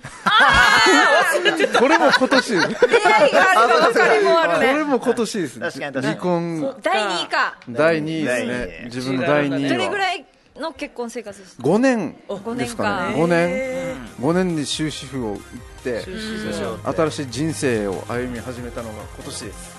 [1.78, 2.48] これも今年。
[2.52, 5.70] 出会いがあるの別れもあるこねれも今年ですね。
[5.92, 6.76] 離婚。
[6.82, 7.58] 第2位か。
[7.68, 8.80] 第2位ですね。
[8.82, 8.84] 位。
[8.86, 9.68] 自分の第2位は。
[9.70, 10.24] どれぐらい
[10.56, 13.14] の結婚生活です5年5年ですかね。
[13.14, 13.96] か5年。
[14.20, 15.38] 5年で終止符を打っ
[15.82, 19.76] て新しい人生を歩み始めたのが今年です。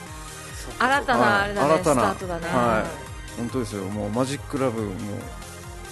[0.77, 2.01] 新たなあれだね新たな。
[2.01, 2.47] スタートだね。
[2.47, 3.37] はい。
[3.37, 3.83] 本当ですよ。
[3.83, 4.91] もうマジックラブも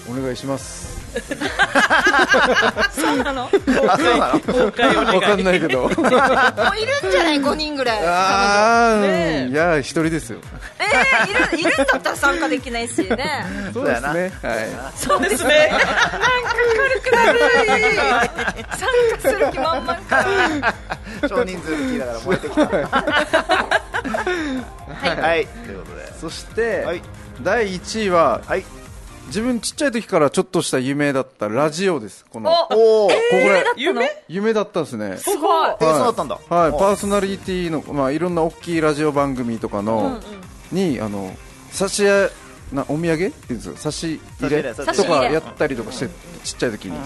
[0.09, 1.01] お願いします。
[2.91, 3.43] そうなの？
[3.43, 3.51] もう
[3.87, 4.39] あそうなの？
[4.39, 5.89] 公開お願いわかんないけど。
[5.89, 8.05] いるんじゃない？5人ぐらい。
[8.05, 9.51] ああ、ねえ。
[9.51, 10.39] いや一人ですよ。
[10.79, 13.45] えー、いるいるんだったら参加できないしね。
[13.73, 14.07] そうですね。
[14.09, 14.31] はい。
[14.95, 15.69] そうですね。
[15.71, 15.87] なんか
[16.81, 17.39] 軽くなる。
[18.71, 18.89] 参
[19.21, 20.25] 加する気満々か。
[21.29, 22.61] 少人数で聞いたから燃えてきた。
[25.21, 26.13] はい、ということで。
[26.19, 27.01] そして、はい。
[27.41, 28.65] 第1位ははい
[29.33, 32.23] 自分ちっちゃい時からちょっとした夢だったラジオです。
[32.29, 35.17] このこおおお、えこれ夢夢だったんですね。
[35.17, 35.69] すごい。
[35.71, 36.39] ー、そうだったんだ。
[36.47, 40.21] はい、おパーソナリティの、まあ、いろんな大きいラジオ番組とかの、
[40.71, 41.35] にあの
[41.71, 42.29] 差し入れ
[42.73, 45.03] なお土産っていうんですか差し入れ差し入れ。
[45.03, 46.09] とかやったりとかして
[46.43, 46.97] ちっちゃい時に、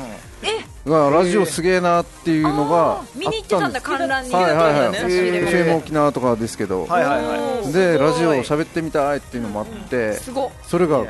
[0.43, 0.67] え？
[0.83, 4.33] うわラジオすげえなっていうのがああー見に行ってたんだ観覧に。
[4.33, 4.91] はいはいはい。
[4.91, 7.71] FM 沖縄とかですけど、はいはいはい。
[7.71, 11.05] でラジオを喋ってみたいっていうのもあって、すごそれが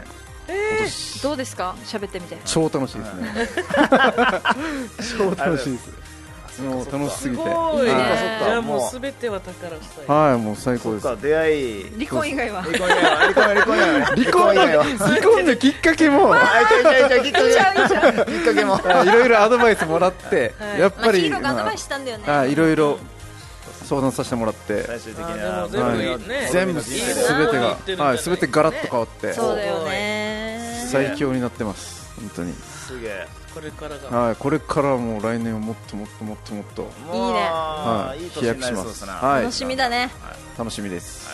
[1.22, 1.76] どうですか？
[1.86, 2.38] 喋ってみて。
[2.46, 3.50] 超楽しいですね。
[5.18, 6.08] 超楽しいです。
[6.62, 7.44] もう楽しすすぎて。
[7.44, 11.22] ごいいいねじゃあもうすべては宝したいはいもう最高です。
[11.22, 11.92] 出会い。
[12.00, 12.64] 離婚以外は。
[12.64, 14.06] 離婚以外は離婚離婚以外は。
[14.06, 14.84] 離婚以外は。
[14.84, 16.34] 離婚のきっかけも。
[16.34, 17.32] あいちゃいちゃいちゃいきっ
[18.44, 18.82] かけも。
[18.84, 22.24] あいろいろアドバイスもらって、やっまあぱり、ヒーローがアドバイスしたんだよね。
[22.28, 22.98] あいろいろ
[23.88, 25.70] 相談させてもらって、最終的にあは
[26.52, 30.86] 全部すべてが、はい、すべてガラッと変わって、そうだよね。
[30.92, 32.54] 最強になってます、本当に。
[32.54, 33.28] すげえ。
[33.54, 36.82] これからがはい、これからはもう来年はもっともっともっともっと、
[38.18, 39.14] いいい年になりそうですな。
[39.14, 39.42] はい。
[39.44, 40.12] 楽しみだね。
[40.58, 41.28] 楽しみです。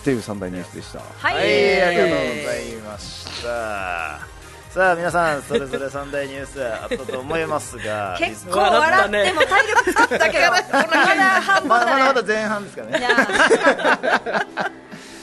[0.00, 0.98] っていう三大ニュースでした。
[0.98, 1.36] ははい、
[1.82, 4.41] ありがとうございました。
[4.72, 13.08] さあ皆さんそれぞれ三大ニュースあったと思いますが 結構笑っても体力使ったけどまだまだまだまだねだ前半ですからね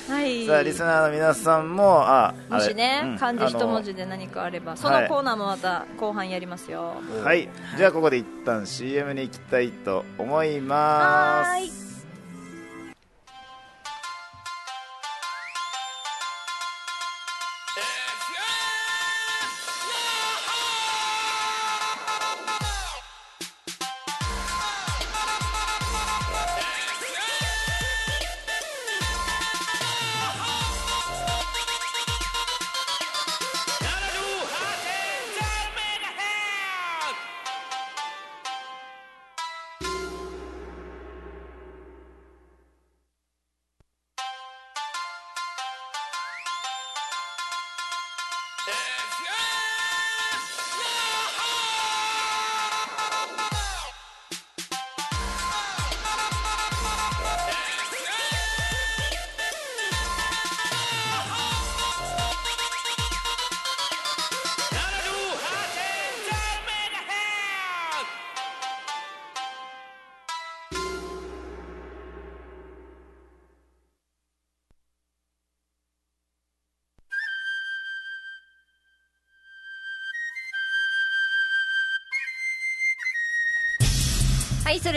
[0.10, 0.46] はい。
[0.48, 6.96] さあリスナーの皆さんもあもしね、うん漢字一文字で何かあればそのコーナーもまた後半やりますよ。
[6.98, 7.48] あのはい。
[7.78, 11.89] じゃあここで一旦 CM に行きたいと思います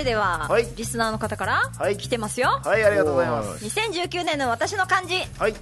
[0.02, 0.66] れでは、はい。
[0.76, 1.96] リスナーの方からはい。
[1.96, 3.64] 来てますよ、はいありがとうございます。
[3.64, 5.14] 2019年の私の漢字。
[5.38, 5.54] はい。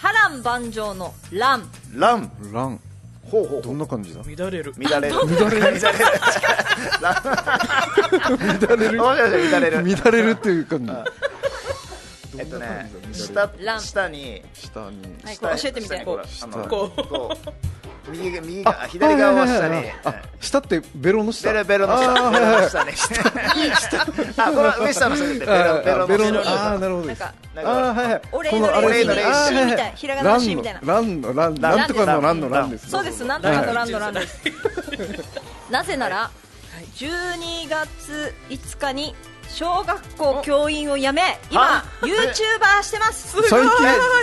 [0.00, 1.68] 波乱万丈の乱。
[1.94, 2.80] ランラン、
[3.30, 3.62] ほうほう。
[3.62, 4.22] どんな感じだ？
[4.24, 4.72] 乱れる。
[4.78, 5.14] 乱れる。
[5.16, 5.80] 乱れる。
[5.80, 5.94] 乱
[8.78, 8.98] れる。
[8.98, 9.76] 乱れる乱れる。
[9.76, 10.92] 乱れるっていう感じ。
[12.38, 14.42] えっとね下ラン下に。
[14.54, 15.02] 下に。
[15.22, 16.04] はい教えてみて。
[16.26, 17.08] 下にこうこう。
[17.08, 17.38] こう
[18.10, 19.60] 右が右が左側は下に。
[19.60, 21.52] はいはいはいあ、下ってベロの下。
[21.52, 22.12] ベロベロの下。
[22.12, 22.90] あーベロはいの下に
[24.36, 25.46] あこの上下の下でベ
[25.94, 27.24] ロベロの下あーなるほどです。
[27.24, 27.62] あー
[27.94, 28.22] はいはい。
[28.32, 29.04] お礼このあれですね。
[29.04, 32.90] の礼シーみたいひらがなのシーみたいなランのランなんとかのランのランです。
[32.90, 34.42] そうですなんとかの乱の乱です
[35.70, 36.30] なぜなら、
[36.96, 39.14] 12月5日に
[39.54, 43.36] 小学校教員を辞め今は YouTuber してます。
[43.48, 43.58] 最近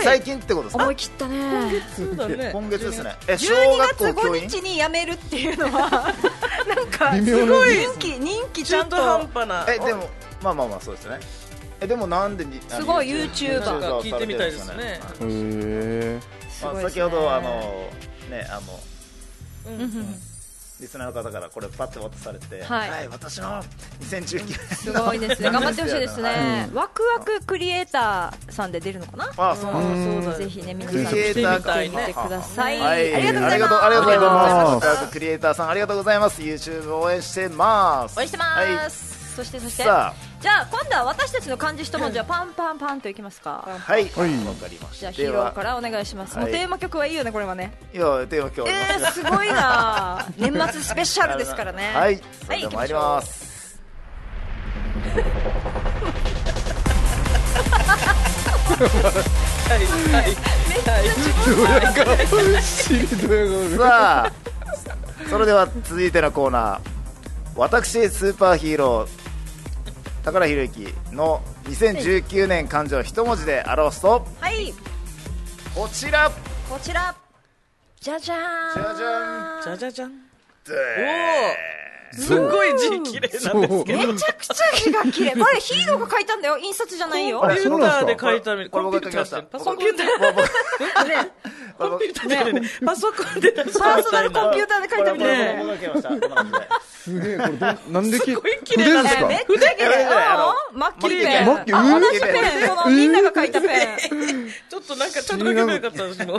[0.00, 0.82] え最近ってことですか？
[0.82, 2.50] 思い切ったね。
[2.52, 3.16] 今月ですね。
[3.28, 5.90] え小12学月校教員5日に辞めるっていうのは
[6.66, 9.66] なんかすごい人気人気ちゃん中途半と端な。
[9.68, 10.08] えでも
[10.42, 11.20] まあまあまあそうですね。
[11.80, 14.74] えでもなんでにすごい YouTuber なんか聞いてみたいですね。
[14.78, 16.20] へえ。
[16.62, 17.88] まあ、先ほどあの
[18.28, 18.80] ねあの
[19.74, 20.20] うんうん
[20.80, 23.08] リスナーの方からこれパッて渡されてはい。
[23.08, 23.62] 私の
[24.00, 25.50] 2019年すごいですね。
[25.52, 26.70] 頑張ってほしいですね。
[26.72, 29.30] ワクワククリエイターさんで出るのかな？
[29.36, 30.38] あそうなんです。
[30.38, 33.52] ぜひね皆クリさんエイター見てみてください、はい、ありがとうございます。
[33.52, 34.50] ありがとうありがとうございます。
[34.50, 35.12] ありがとうございます。
[35.12, 36.40] クリエイターさんありがとうございます。
[36.40, 38.18] YouTube 応援してます。
[38.18, 39.82] 応援してます、そしてそして。
[39.84, 43.62] さじゃあ今度は私たちの漢字一文字はパンパンパンといきますか。
[43.78, 44.04] はい。
[44.04, 44.30] わはい。
[44.54, 46.44] かりましじゃあヒからお願いします、は。
[46.44, 47.76] いもうテーマ曲はいいよねこれはね。
[47.92, 47.98] い。
[47.98, 50.26] やテーマ今日ありえー、ますすごいな。
[50.38, 51.92] 年末スペシャルですからね。
[51.94, 52.18] はい。
[52.46, 53.80] それでは参ります。
[59.68, 59.78] はい。
[59.78, 60.24] はい。
[60.24, 60.34] はい。
[63.76, 64.32] さあ
[65.28, 66.10] それでは続い。
[66.10, 66.80] てのコーナー
[67.56, 69.19] 私スーパーヒーロー
[70.24, 74.72] 宝ひろゆきの2019年漢字を一文字で表すとはい。
[75.74, 76.30] こちら。
[76.68, 77.14] こちら。
[78.00, 78.74] じゃじゃーん。
[78.74, 79.62] じゃじゃん。
[79.62, 80.10] じゃじゃじゃん。
[80.66, 81.79] で
[82.18, 83.98] すごい字綺麗なんですけど。
[83.98, 85.32] めちゃくちゃ字が綺麗。
[85.36, 86.58] これヒーローが書いたんだよ。
[86.58, 87.38] 印刷じゃないよ。
[87.40, 89.42] コンピューターで書いたみこれコンピューター僕が書きました。
[89.42, 90.50] パソコンピューター僕
[91.78, 92.62] コンピューターでね。
[92.84, 93.52] パソコンで。
[93.52, 95.36] 出したパーソナルコンピューターで書いたみたい。
[97.00, 98.20] すげえこれどなんで。
[98.20, 99.26] きすごい綺麗な筆ですか？
[99.28, 100.06] めっちゃ綺麗
[100.74, 101.46] マッキーペン。
[101.46, 102.68] マッキー同じペン。
[102.68, 104.50] このみんなが書いたペン。
[104.68, 106.38] ちょっとなんかちょっと書けばよかった私も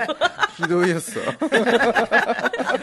[0.58, 1.20] ひどいやつさ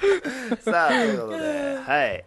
[0.64, 2.24] さあということではい。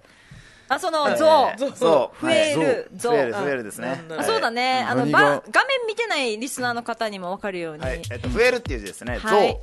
[0.70, 2.26] あそのえ像ーそう。
[2.26, 4.02] 増える像増える増えるですね。
[4.24, 4.86] そうだね。
[4.88, 7.84] あのば画面見てないリスナーの方にも分かるように。
[7.84, 9.50] はい、えっと、増えるっていう字ですね、はい。
[9.50, 9.62] 増。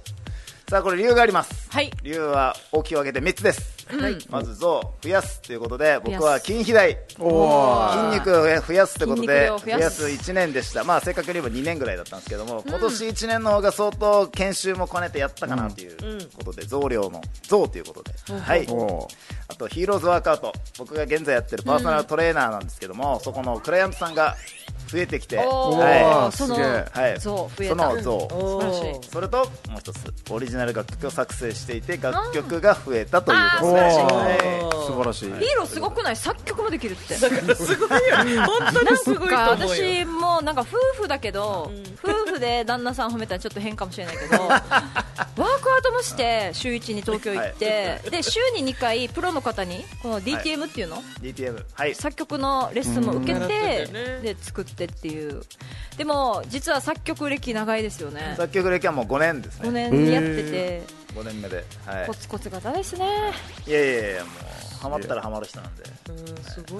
[0.71, 1.69] さあ、これ理由があります。
[1.69, 1.91] はい。
[2.05, 3.89] 理由は大きく分けて3つです。
[4.31, 6.97] まず増、増やすということで、僕は筋肥大。
[7.19, 10.03] お筋肉を増やすということ筋で、増やす。
[10.03, 10.85] 増やす1年でした。
[10.85, 15.97] まあ、正確に言えば2年ぐらいだったんですけども、今年1年の方が相当研修も兼ねてやったかなという
[16.37, 18.41] ことで、増量の増ということで。
[18.41, 18.65] はい。
[18.71, 19.09] お
[19.49, 20.53] あと、ヒーローズワークアウト。
[20.79, 24.37] 僕が現在やってるパーソナルトレーナーなんですけども、そこのクライアントさんが
[24.87, 26.37] 増えてきて、おはー。
[26.37, 26.85] そのすげえ。
[26.93, 28.29] はい像増えそたの像。
[28.31, 29.11] 素晴らしい。
[29.11, 29.99] それともう一つ
[30.31, 33.91] オリジナル楽曲を作成していて楽曲が増えたということで
[34.87, 35.25] 素晴らしい。
[35.27, 36.17] ヒーローすごくない？
[36.17, 37.17] 作曲もできるって。
[37.17, 37.97] だからすごいよ。
[38.47, 39.69] 本当にすごいとか思う。
[39.69, 41.71] よ私もなんか夫婦だけど、
[42.03, 44.63] 夫婦で旦那さん褒めたらちょっと変かもしれないけど ワー
[45.37, 51.95] クアウトもして週1に東京行って、で週に2回プロの方にこの DTM っていうの、DTM はい。
[51.95, 53.87] 作曲のレッスンも受けて
[54.23, 55.43] で作ってっていう。
[55.97, 58.35] でも実は作曲歴長いですよね。
[58.37, 59.69] 作曲歴はもう5年ですね。
[59.69, 60.83] 5年やってて。
[61.15, 61.65] 5年目で。
[61.87, 62.07] はい。
[62.07, 63.07] コツコツ型ですね。
[63.67, 65.85] いやいやいやもうハマったらハマる人なんで。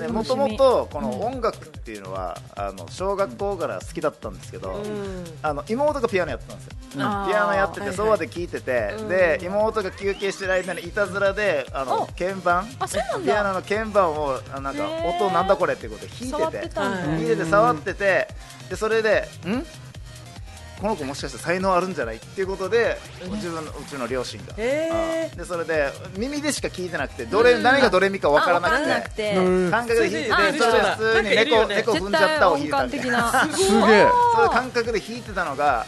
[0.09, 5.25] もともとこの音楽っていうのはあの小学校から好きだったんですけど、うん。
[5.43, 12.67] あの妹がピアノやってたんですよ、ピアノやっててそばで聴いてて、で妹が休憩してる間にいたずらであのお鍵盤
[13.25, 18.29] ピアノの鍵盤をあなんか音なんだこれっていうことで弾いてて弾いてて触ってて
[18.71, 19.65] でそれでん？
[20.81, 22.17] この子もしかして才能あるんじゃない？
[22.17, 22.99] っていうことで
[23.33, 24.55] 自分のうちの両親が。
[24.55, 29.71] でそれで耳でしか聞いてなくてどれ何がどれみか分からななくてくて。
[29.71, 33.31] 感覚で弾いててあそれで普通に猫猫踏んじゃったを弾いたみたいな。
[33.53, 34.47] すげえそうい。
[34.47, 35.87] う感覚で弾いてたのが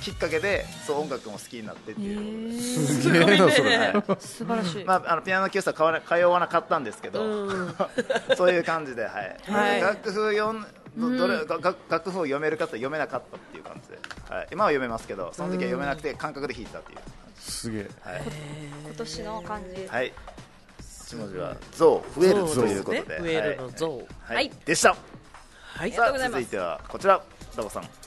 [0.00, 3.76] きっかけでそう音楽も好きになってっていう、すげえなそれ。
[3.76, 7.74] はい素晴らしい、まあ、あのピアノ教室は通わな通わなかったんですけど、うん。
[8.34, 9.36] そういう感じで、はい。
[9.52, 9.80] はい。
[9.82, 10.66] 楽譜読ん
[10.96, 16.98] どどれがが楽譜を読めるかって読めなかったっていう感じで、はい、今は読めますけどその時は読めなくて感覚で弾いたっていう、
[17.38, 17.90] すげえ。
[18.02, 18.22] はい。
[18.84, 19.86] 今年の感じ。
[19.86, 20.12] はい、
[20.80, 23.96] 一文字は「増増える」ということで、増えるの像。
[23.96, 24.34] はい。
[24.34, 24.52] はい。
[24.64, 24.96] でした。
[25.74, 25.92] はい。
[25.92, 26.42] さあありがとうございます。
[26.42, 27.22] 続いてはこちら。
[27.56, 27.84] ダボさん。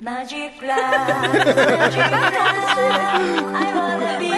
[0.00, 0.82] マジックラブ
[1.22, 1.38] マ
[1.90, 2.36] ジックラブ
[3.54, 4.30] I wanna be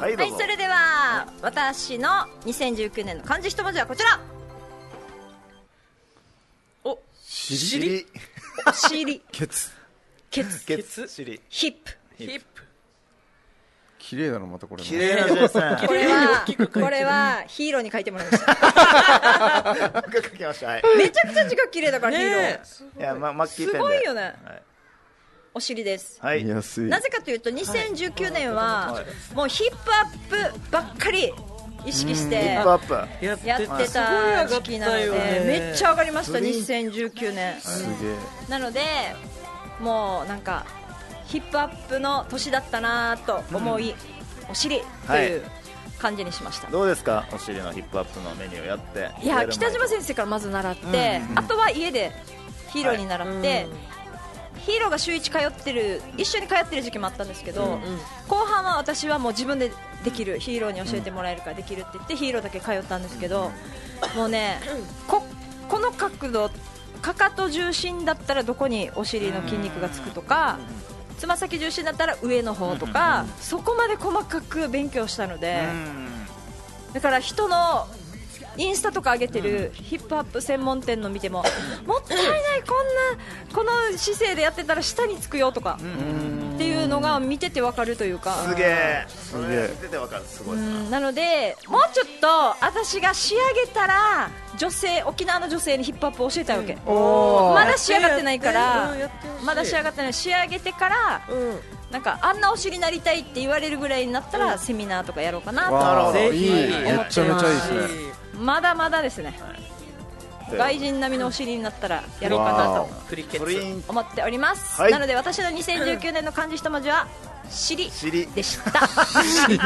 [0.00, 2.08] はいはいそれでは私の
[2.44, 4.20] 2019年の漢字一文字はこちら。
[6.84, 8.06] お尻。
[8.66, 9.20] お尻。
[9.32, 9.70] ケツ。
[10.30, 10.66] ケツ。
[10.66, 11.08] ケツ。
[11.08, 11.40] 尻。
[11.48, 11.96] ヒップ。
[12.16, 12.62] ヒップ。
[13.98, 15.76] 綺麗だなまたこれも綺麗な字ですね。
[15.86, 18.54] これはこれはヒーローに書いてもらいました。
[20.12, 20.66] 書きました。
[20.66, 20.82] はい。
[20.96, 22.42] めちゃくちゃ字が綺麗だからヒーロー。
[22.42, 22.60] ね
[22.98, 23.72] いや、ま、マッキーペンで。
[23.72, 24.34] すごいよね。
[24.44, 24.62] はい
[25.54, 26.18] お尻です。
[26.20, 31.32] はい、なぜかというと2019年はもうヒップアップばっかり
[31.84, 32.80] 意識してやっ
[33.38, 36.88] てやってた時期なのでめっちゃ上がりましたグリー。
[36.88, 37.60] ン2019年。
[37.60, 38.16] すげえ。
[38.48, 38.80] なので
[39.80, 40.64] もうなんか
[41.26, 43.94] ヒップアップの年だったなと思い、
[44.50, 45.38] お尻とい。
[45.38, 45.42] う
[45.98, 47.28] 感じにしました、どうですか？
[47.32, 49.10] お尻のヒップアップのメニューをやって。
[49.22, 52.10] いや北島先生からまず習って、あとは家で
[52.72, 53.68] ヒーローに習って、
[54.66, 57.80] ヒーローが週1通ってる一緒に通ってる時期もあったんですけど、
[58.28, 59.72] 後半は私はもう自分で
[60.04, 63.50] できるヒーローに教えてもらえるからできるって言ってヒーローだけ通ったんですけど
[64.16, 64.60] もうね
[65.06, 65.22] こ
[65.68, 66.50] この角度
[67.00, 70.58] かかと重心だったらどこにお尻の筋肉がつくとか
[71.18, 75.62] つま先重心だったら上の方とかそこまで細かく勉強したので
[76.92, 77.86] だから人の
[78.56, 81.44] インスタとか上げてるヒップアップ専門店の見ても
[81.86, 82.22] もったいな
[82.56, 82.86] いこん
[83.54, 85.78] なこの姿勢でやってたら下につくよとか
[86.54, 88.34] っていうのが見ててわかるというか。
[88.48, 89.04] すげえ。
[89.08, 89.48] そげえ。
[89.48, 90.24] れ出てわかる。
[90.26, 90.56] すごい。
[90.56, 90.90] うん。
[90.90, 98.94] なのでもうちょっと私が仕上げたら女性沖縄の女性にヒップアップを教えたいわけ、おまだ仕上がってないから
[99.44, 100.12] まだ仕上がってない。
[100.12, 101.60] 仕上げてからうん。
[101.90, 106.50] なんかあんなお尻になりたいって言われるぐらいになったら、セミナーとかやろうかなとわあぜひいい。
[106.50, 109.34] めっちゃめちゃいいですねまだまだですね、
[110.50, 114.92] 外人並みのお尻になったらやろうかなわとクリケツプリン思っております、はい。
[114.92, 117.06] なので私の2019年の漢字一文字は
[117.50, 118.26] 尻尻。
[118.28, 118.70] でした。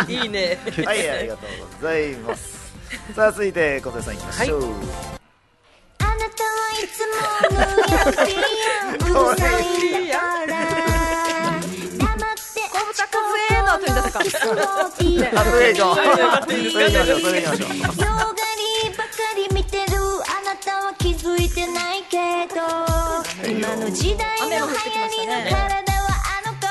[0.11, 0.59] いいね。
[0.85, 1.51] はいありがとう
[1.81, 2.75] ございます。
[3.15, 7.17] さあ続いて小手さんいきましょう、あなたはいつも
[8.05, 8.37] の後に
[9.95, 10.27] 出た。
[14.19, 15.95] かあそれいきましょう
[16.41, 17.47] それいきましょうそれいき
[21.27, 22.61] たは気づいてないけど
[23.51, 24.79] 今の時代の流行
[25.11, 26.67] りの体はあの子。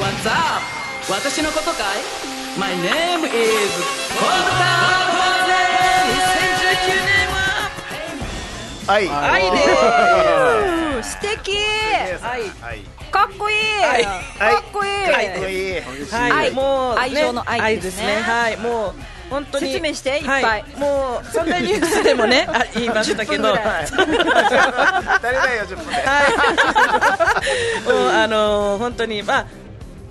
[0.00, 0.62] What's up?
[1.10, 2.02] 私のことかい
[2.58, 3.34] ?My name is
[4.14, 4.68] コブタ
[6.06, 7.34] 2019年は
[8.86, 9.56] はい愛で
[10.96, 11.58] うん素敵。
[12.22, 12.42] 愛。
[12.42, 13.56] はいかっこいい。
[13.82, 14.10] はいか
[14.60, 14.90] っこいい。
[15.06, 15.80] かっこいい。
[16.12, 16.50] はい、愛。
[16.52, 18.20] もう、ね、愛情の愛ですね。
[18.20, 18.94] はい、もう
[19.30, 19.72] 本当に。
[19.72, 20.20] 説明してい。
[20.22, 20.42] っぱい。
[20.44, 23.84] はもうサンデーニュースでもね、 あ言いましたけど、10分ぐらい。
[23.84, 26.00] 足りないよ10分では
[27.86, 29.46] い、 もうあのー本当にまあ。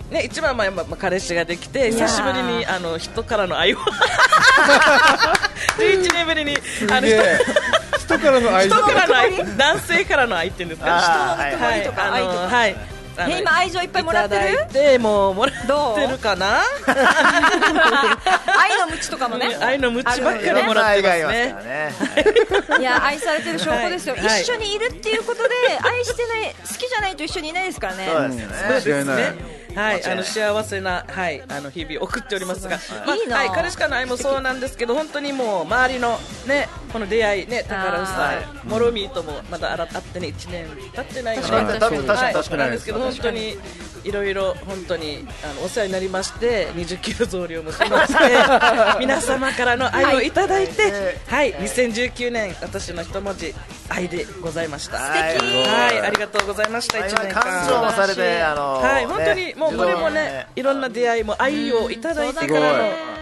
[0.10, 3.78] ね、一番前、まあ、まあ彼氏ができて久しぶりにあの人からの愛を。
[5.78, 6.58] 11年ぶりに
[6.90, 7.40] あのすげえ。
[8.00, 8.18] 人。
[8.18, 8.68] からの愛。
[8.68, 9.38] 人からの愛。
[9.58, 10.88] 男性からの愛っていうんですか？
[10.98, 11.44] あー。
[11.44, 11.56] はい。
[11.58, 11.84] はい。
[11.84, 12.06] とか。
[12.06, 12.72] あの愛とかはい。
[12.72, 14.54] あのえ今愛情いっぱいもらってる？
[14.54, 16.62] いただいてもうもらどうってるかな？
[18.58, 19.58] 愛のムチとかもね。
[19.60, 21.54] 愛のムチばっかりもらってますね。
[21.64, 21.94] ね。
[22.80, 25.50] いや愛されてる証拠ですよ、一緒にいるっていうことで
[25.82, 28.08] 愛してない好きじゃないと一緒にいないですからね。
[28.08, 36.18] そうですねはい、あの幸せな、はい、あの日々送っておりますが、まあいいなはい、彼氏からの愛もそうなんですけど、本当にもう周りの
[36.48, 41.68] ね、この出会いね、宝さあん、モロミーともまだあってね、1年経ってない確かに。
[41.70, 42.68] はい確かに確かにはい。
[42.68, 43.58] なんですけど、本当に
[44.04, 48.38] いろいろ本当にあのお世話になりまして、20キロ増量もしまして、
[49.00, 53.54] 皆様からの愛をいただいて、はい、2019年私の一文字
[53.90, 54.98] 愛でございました。
[54.98, 55.38] はい。
[55.38, 57.00] はい、ありがとうございました。
[57.00, 57.40] 1年間。
[57.42, 62.78] 感情もされてあのはい、ね本当にもうこれもね、いろんな出会いも愛をいただいてから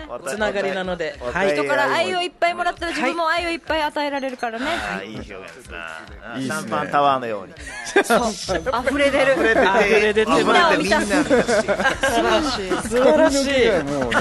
[0.08, 6.00] のつながりなので、はい、人から愛をいっぱいもらったら自分も愛をいっぱい与えられるからね、あーいい表現ですな、
[6.40, 7.54] シャンパンタワーのように。
[7.54, 9.34] 溢れ出る。
[9.34, 12.70] 溢れてて溢れ出てみんなを満たす素晴らしい。
[12.70, 13.70] 素晴らしい。
[13.90, 14.18] もうね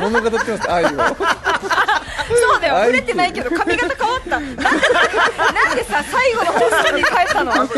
[0.00, 0.88] 物語ってます愛を
[2.36, 4.28] そうだよ触れてないけど髪型変わった。
[4.30, 7.52] なんでなんでさ最後の放送に変えたの？
[7.68, 7.74] こ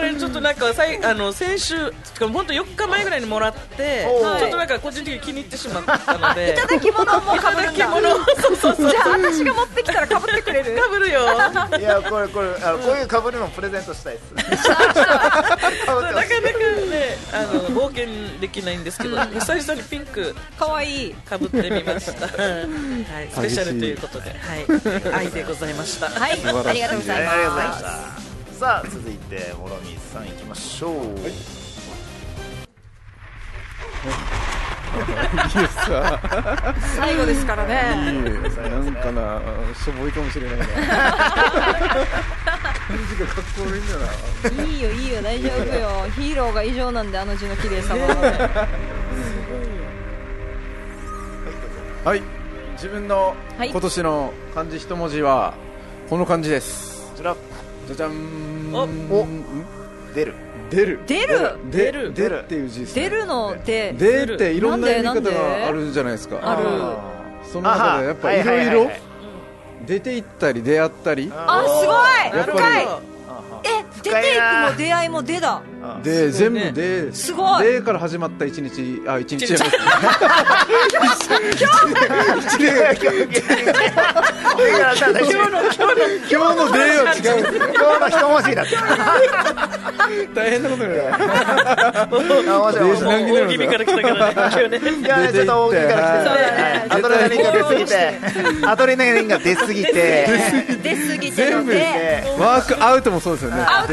[0.00, 6.52] れちょっとなんかさいあの先週しかも本当4日前ぐらいにもらってちょっとなんか個人的に気に入ってしまったので。
[6.52, 7.86] いただき物もかぶるんだ。
[7.86, 8.08] 着物。
[8.36, 10.76] そうそうそうじゃあ私が持ってきたらかぶってくれる？
[10.80, 11.20] かぶるよ。
[11.78, 14.32] いやこれこれあのこういう被りもプレゼントしたいです。
[14.68, 15.58] なかなか
[17.32, 18.06] あの冒険
[18.40, 21.10] できないんですけど久々にピンクかわい。
[21.10, 22.26] いかぶってみました。
[22.28, 22.32] は
[23.22, 23.28] い。
[23.30, 24.64] スペシャルということではい。
[25.26, 26.06] 愛でございました。
[26.08, 26.32] はい。
[26.32, 26.72] ありがとうござい。
[26.72, 27.14] ますありがとうござ
[27.64, 27.88] いました
[28.58, 31.02] さあ続いてモロミーさんいきましょう、いい。
[31.26, 31.30] で
[35.68, 37.68] すか最後ですからいい
[38.22, 38.30] ね。
[38.32, 38.38] な
[38.78, 39.42] んかな
[39.74, 40.64] しょぼいかもしれないな
[42.86, 44.64] 感じがかっこ悪いんだな。
[44.64, 45.88] いいよいいよ大丈夫よ。
[46.14, 48.68] ヒーローが異常なんであの字の綺麗さは。
[52.04, 52.22] はい。
[52.74, 53.70] 自分のはい。
[53.70, 55.54] 今年の漢字一文字は
[56.08, 57.10] この漢字です。
[57.10, 57.36] こちら
[57.88, 58.72] じゃじゃん。
[58.72, 59.26] おお。
[60.14, 60.34] 出る。
[60.70, 61.00] 出る。
[61.06, 61.60] 出る？
[61.70, 62.14] 出出る。
[62.14, 62.40] 出る。
[62.44, 63.02] っていう字ですね。
[63.02, 63.94] 出るので。
[63.98, 66.38] 出っていろんな読み方があるじゃないですか。
[66.42, 66.66] ある。
[67.50, 68.90] その中でやっぱいろいろ
[69.86, 71.32] 出ていったり出会ったり。
[71.34, 72.38] あすごい。
[72.38, 72.58] やっぱり。
[72.58, 72.86] 深い。
[73.64, 75.62] え出ていくも出会いも出だ
[76.02, 77.64] で全部ですごい。
[77.66, 79.68] でから始まった一日あ一日じゃない
[84.56, 85.94] 今日の今日の
[86.30, 87.42] 今日のでは違う
[87.74, 88.70] 今日の一文字だった
[90.34, 90.96] 大変なことにな
[92.06, 96.36] 大気味から来たからね今日ねいやちょっと大きいから来ては
[96.86, 99.92] いアドレナリンが出すぎてアドレナリンが出すぎて
[100.82, 103.92] 出すぎての全部ワークアウトもそうですよねアウト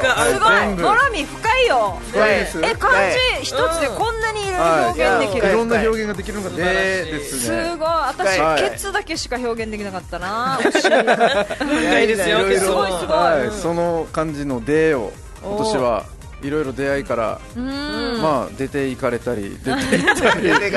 [0.00, 1.98] すごいモラミ深いよ。
[2.10, 2.60] 深いです。
[2.62, 5.52] え漢字一つでこんなにいろいろ表現できるはい。
[5.52, 7.88] いろんな表現ができるのがですすねごい。
[7.88, 8.70] 私はい。
[8.70, 10.58] ケツだけしか表現できなかったな。
[10.62, 13.16] 深いですよすごいすごい。
[13.16, 15.12] はい、その感じの出を
[15.42, 16.04] 今年は
[16.44, 18.20] いろいろ出会いから、うん。
[18.22, 19.80] まあ出て行かれたり出て行っ
[20.16, 20.68] たり 出て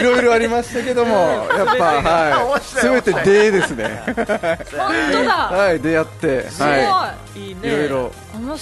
[0.00, 3.02] いろいろありましたけどもやっぱは面い白い。
[3.02, 4.02] 全て出ですね。
[4.06, 4.14] 本
[5.12, 5.30] 当だ。
[5.32, 6.72] はい出会ってすごい。
[6.72, 8.10] はいいいねいろいろ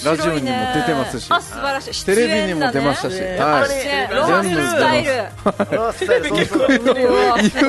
[0.05, 1.25] ラジオにも出てますし。
[1.29, 2.05] あ素晴らしい。
[2.05, 3.01] テレビにも出まし。
[3.01, 3.37] たし、ね。
[3.39, 3.69] はい。
[4.15, 5.11] ロハススタイル。
[5.77, 6.29] ロアスタイル。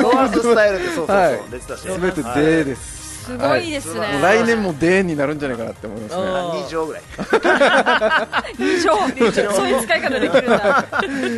[0.03, 1.17] ロアススタイルってそうそうそう。
[1.17, 1.41] はい。
[1.51, 1.81] 出てたし。
[1.87, 2.98] 全て出です
[3.29, 6.23] すごいですね、もう来年も出になるんじゃないかなって思いますね。
[6.23, 7.03] あ2乗ぐらい。
[8.59, 10.89] 二乗そういう使い方できるんだ。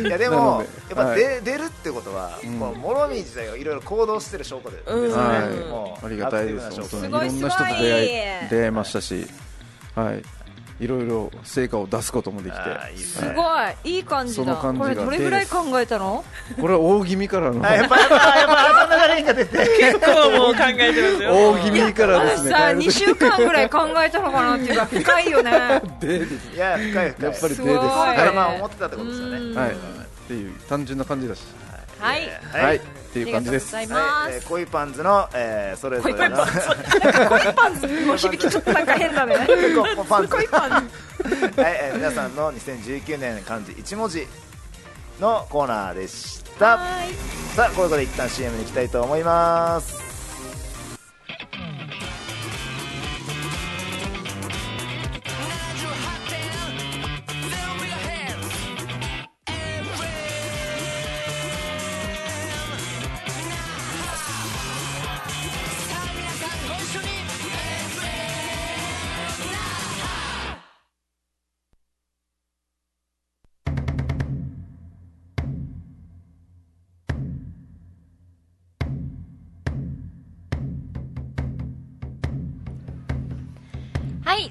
[0.07, 2.59] いやでもでやっぱで、は出るってことは、ん。
[2.59, 5.37] このモロミー自体がいろいろ行動してる証拠で、うんですよね。
[5.37, 5.49] はい。
[5.69, 6.81] もうありがたいです。
[6.81, 7.07] 本当に。
[7.09, 8.09] いろんな人と出会い
[8.49, 9.27] 出会いましたし。
[9.95, 10.40] はい
[10.81, 12.97] いろいろ成果を出すこともできて。
[12.97, 13.43] すすご
[13.85, 13.97] い。
[13.97, 14.55] いい感じだ。
[14.55, 16.23] 感じがこれどれぐらい考えたの？
[16.59, 17.63] これは大気味からの。
[17.63, 21.31] あやっぱやっぱやっぱアドレナリンが出て結構もう考えてますよ。
[21.33, 22.51] 大気味からですね。
[22.51, 25.81] 私さ2週間ぐらい考えたのかなっていうか深いよね。
[25.99, 26.25] 出 で。
[26.25, 27.03] すいや深い深い。
[27.05, 27.55] やっぱり出です。
[27.55, 27.73] すごい。
[27.75, 29.55] だからはまあ思ってたってことですよね。
[29.55, 29.73] はい、っ
[30.27, 31.41] ていう単純な感じだし
[32.01, 32.21] はい。
[32.51, 32.79] はい、はい、っ
[33.13, 33.77] ていう感じです。
[33.77, 34.33] ありがとうございます、はい。
[34.33, 36.37] えー、恋パンツの、えー、それぞれの。
[36.37, 39.35] 恋パンツもう響きちょっとなんか変だね。
[39.47, 40.85] 恋パンツ恋パンはい、
[41.57, 44.27] えー、皆さんの2019年漢字1文字
[45.19, 46.77] のコーナーでした。
[46.77, 47.41] はい。
[47.55, 50.10] さあこういうことで一旦 CM に行きたいと思います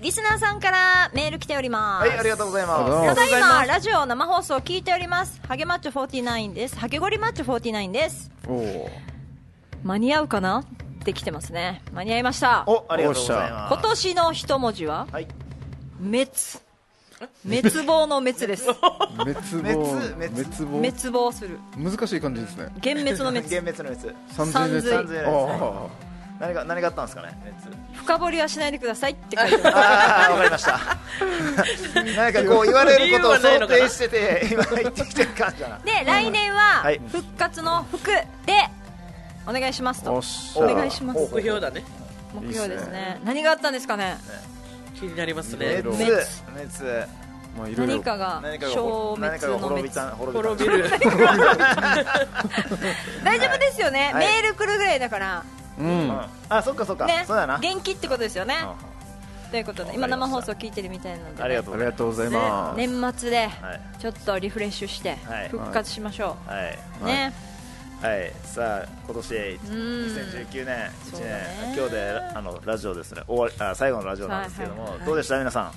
[0.01, 2.09] リスナーさんからメール来ております。
[2.09, 3.07] はいありがとうございます。
[3.07, 5.40] ただいまラジオ生放送を聞いております。
[5.46, 6.78] ハゲマッチョ49です。
[6.78, 8.30] ハゲゴリマッチョ49です。
[8.48, 8.90] おお
[9.84, 10.61] 間に合うかな？
[10.61, 10.64] っ
[11.05, 11.82] て来てますね。
[11.92, 12.64] 間に合いました。
[12.66, 13.74] おありがとうございます。
[13.74, 15.07] 今年の一文字は？
[15.12, 15.28] はい。
[16.03, 16.30] 滅。
[17.46, 18.72] 滅亡の滅です。
[18.72, 19.34] 滅
[19.74, 19.84] 亡。
[19.84, 20.64] 滅滅。
[20.64, 20.66] 亡。
[20.78, 21.59] 滅亡する。
[21.76, 22.72] 難しい感じですね。
[22.82, 23.42] 幻滅の滅。
[23.55, 24.16] 幻滅の滅。
[24.30, 26.09] 三三髄千列三髄列あ
[26.41, 27.38] 何が何があったんですかね？
[27.45, 27.68] 熱
[27.99, 30.80] 深掘りはしないでくださいって書いてああわかりました。
[32.16, 35.78] なんかこう言われることを想定してて 今言ってきてる感じだな。
[35.84, 37.01] で来年ははい。
[37.12, 38.24] 復活の服で
[39.47, 40.12] お願いしますと。
[40.57, 41.18] お願いします。
[41.20, 41.84] お目標だね。
[42.32, 43.20] 目標ですね。
[43.24, 44.16] 何があったんですかね？
[44.99, 45.82] 気になりますね。
[45.82, 47.07] 滅滅滅
[47.59, 47.93] まあいろいろ。
[47.95, 50.64] 何かが消滅の滅滅
[53.24, 54.11] 大丈夫ですよね。
[54.14, 54.26] はい。
[54.26, 55.45] メール来るぐらいだから
[55.81, 56.09] うん。
[56.09, 56.20] うん。
[56.49, 57.07] あそっかそっか。
[57.07, 57.24] ね。
[57.26, 57.59] そうだな。
[57.59, 58.57] 元気ってことですよね。
[58.64, 61.70] うということで今生放送聞いてるみたいなのでんありがと
[62.05, 62.76] うございます。
[62.76, 63.81] 年末ではい。
[63.99, 65.49] ちょっとリフレッシュしてはい。
[65.49, 67.33] 復活しましょはい、うね。
[68.01, 73.22] はい、さあ今年ん2019年1年、ね今日であのラジオですね。
[73.26, 75.39] 終わりあ最後のラジオなんですけども、はいはいはいどうでした？
[75.39, 75.72] 皆さん。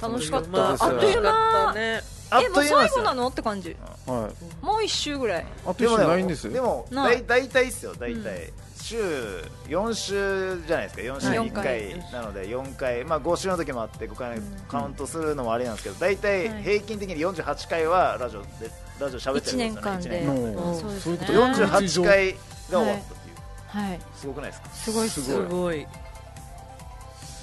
[0.00, 0.48] 楽しかった。
[0.48, 1.74] まああっという間。
[1.76, 2.78] えもうという間ですよ。
[2.80, 3.28] 最後なの？
[3.28, 3.76] って感じ。
[4.06, 5.46] はいもう一周ぐらい。
[5.66, 7.94] あと一緒ないんですでも大体ですよ。
[7.94, 8.52] 大体、
[8.84, 11.02] 週4週じゃないですか。
[11.02, 12.12] 4週に1回。
[12.12, 16.62] なので4回、まあ、5週の時もあって5回カウントするのもあれなんですけど大体はい。
[16.62, 18.46] 平均的に48回はラジオで
[19.00, 19.66] ラジオ喋ってるんですよね。
[19.66, 20.06] 一年間で。
[20.06, 20.52] 一年間。
[20.52, 21.38] のそうですそういうことね。
[21.38, 22.38] 48回が
[22.70, 24.00] 終わったっていう、はい。
[24.14, 24.68] すごくないですか？
[24.70, 25.22] すごいっす。
[25.22, 25.86] すごい。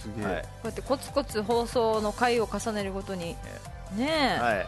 [0.02, 0.36] すげはい。
[0.36, 3.36] えこうやってコツコツ放送の回を重ねるごとに
[3.96, 4.68] ねえ、はい。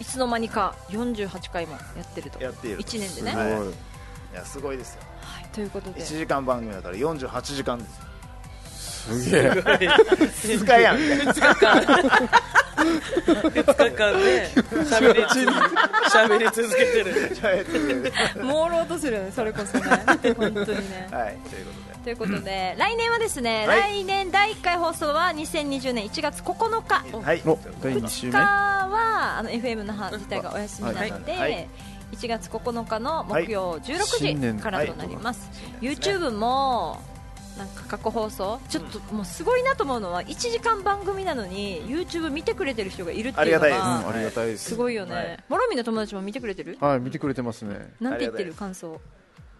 [0.00, 2.42] い、つの間にか48回もやってると。
[2.42, 3.52] やっている1年ですね、ごはい。
[3.52, 3.68] はい。
[3.68, 3.72] い
[4.34, 5.02] やすごいですよ
[5.52, 6.00] ということで。
[6.00, 7.90] 1時間番組だから48時間です。
[7.98, 8.10] よ
[9.00, 9.50] すげえ。
[9.50, 11.40] 2日やんみたいな2日
[13.94, 14.52] 間ね
[14.84, 17.32] 喋り喋り続けてる。
[18.42, 19.84] 朦朧とするよねそれこそね。
[20.36, 21.08] 本当にね。
[21.10, 21.90] はいということで。
[22.00, 24.02] ということで、来年はですね、はい。
[24.02, 27.04] 来年第1回放送は2020年1月9日。
[27.18, 27.42] はい。
[27.44, 31.40] の第2週2目日はあの FM 那覇自体がお休みなので、はい。
[31.40, 31.68] はい
[32.12, 37.00] 1月9日の木曜16新年時からとなります、はい YouTube も
[37.58, 44.70] なんか過去放送ちょっともうすごいなと思うのは1時間番組なのに YouTube 見てくれてる人がいるっていうのがありがたいです。
[44.70, 44.76] す。
[44.76, 45.44] ごいよね、はい。
[45.48, 46.78] モロミの友達も見てくれてる？
[46.80, 47.92] はい見てくれてますね。
[48.00, 48.54] なんて言ってる？
[48.54, 48.98] 感想。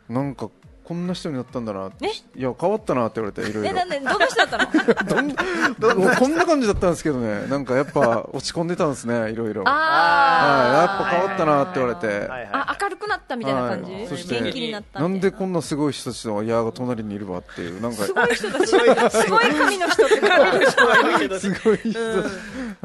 [0.09, 0.49] なんか
[0.91, 2.07] こんな人になったんだなえ？
[2.37, 4.49] いや変わったなって言われていろいろえなんでどんな人だっ
[5.07, 6.11] たの？
[6.19, 7.47] こんな感じだったんですけどね。
[7.47, 12.29] なんかやっぱ落ち込んでたんですねいろいろはいあやっぱ変わったなって言われて。
[12.29, 12.49] はい
[13.01, 15.09] くなったみたいな感じ、はいそして元気になったな。
[15.09, 18.05] んでみこんなすごい人たちの親が隣にいるわっていうなんか。
[18.05, 18.67] すごい人たち。
[18.67, 21.99] すごい神の人ってこと人はいるけどすごい人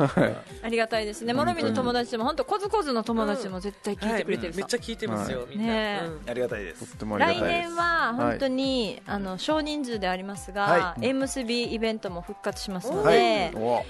[0.01, 0.35] はい。
[0.63, 1.33] ありがたいですね。
[1.33, 4.57] モロミの友達でも本当コズコズの友達も絶対聞いてくれてるさ。
[4.57, 6.05] めっちゃ聞いてますよ、みんな、ねえ。
[6.05, 6.29] うん。
[6.29, 7.69] ありがたいでとすってもありが来たいです。
[7.69, 13.83] 年は本当に、あの少人数でありますが、は縁結びイベントも復活しますのはで、お。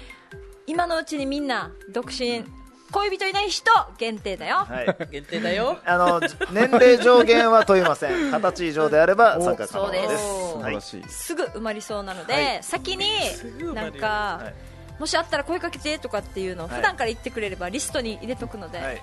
[0.66, 2.44] 今のうちにみんな独身
[2.92, 5.08] 恋人いない人限定だよ、はい。
[5.10, 5.78] 限定だよ。
[5.84, 8.30] あのじ年齢上限は問いません。
[8.30, 10.06] 二十歳以上であれば参加可能です。
[10.06, 10.20] そうです。
[10.20, 10.20] はい。
[10.20, 12.58] 素晴らしいすぐ埋まりそうなので、はい。
[12.62, 13.06] 先に
[13.74, 14.54] なんか、はい。
[15.00, 16.76] もしあったら声かけてとかっていうのをはい。
[16.76, 18.94] 普段から言ってくれればリストに入れとくので、はい。
[18.94, 19.02] ね。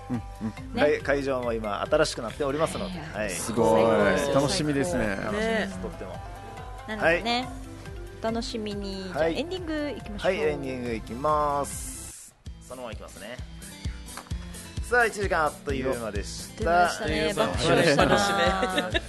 [0.75, 4.33] 会会場も今新しくなっておりますので、はい、すごい。
[4.33, 5.07] 楽しみですね。
[5.07, 5.77] 楽しみです。
[5.79, 6.19] とっても。
[6.87, 7.47] なのでね、
[8.21, 9.39] お楽しみに、じゃあはい。
[9.39, 12.33] エンディングいきましょう、はいエンディングいきます。
[12.67, 13.37] そのままいきますね
[14.83, 16.89] さあ1時間あっという間でした。
[16.89, 17.29] したね。
[17.31, 18.17] うん爆笑したな。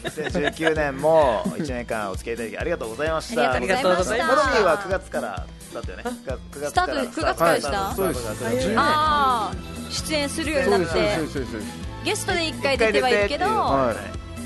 [0.05, 3.53] 2019年も1年間お付き合いいただきありがとうございました。
[3.53, 4.37] ありがとうございました。
[4.37, 5.83] モロミーは9月からだっ。
[5.83, 7.45] たよね9月スタート9月か？
[7.45, 7.97] らでしたはい。
[7.97, 9.55] そうですスタートが9月ああ
[9.91, 13.97] 出演するようになってそうですそうですそうですゲストで1回出てはいるけど、はい。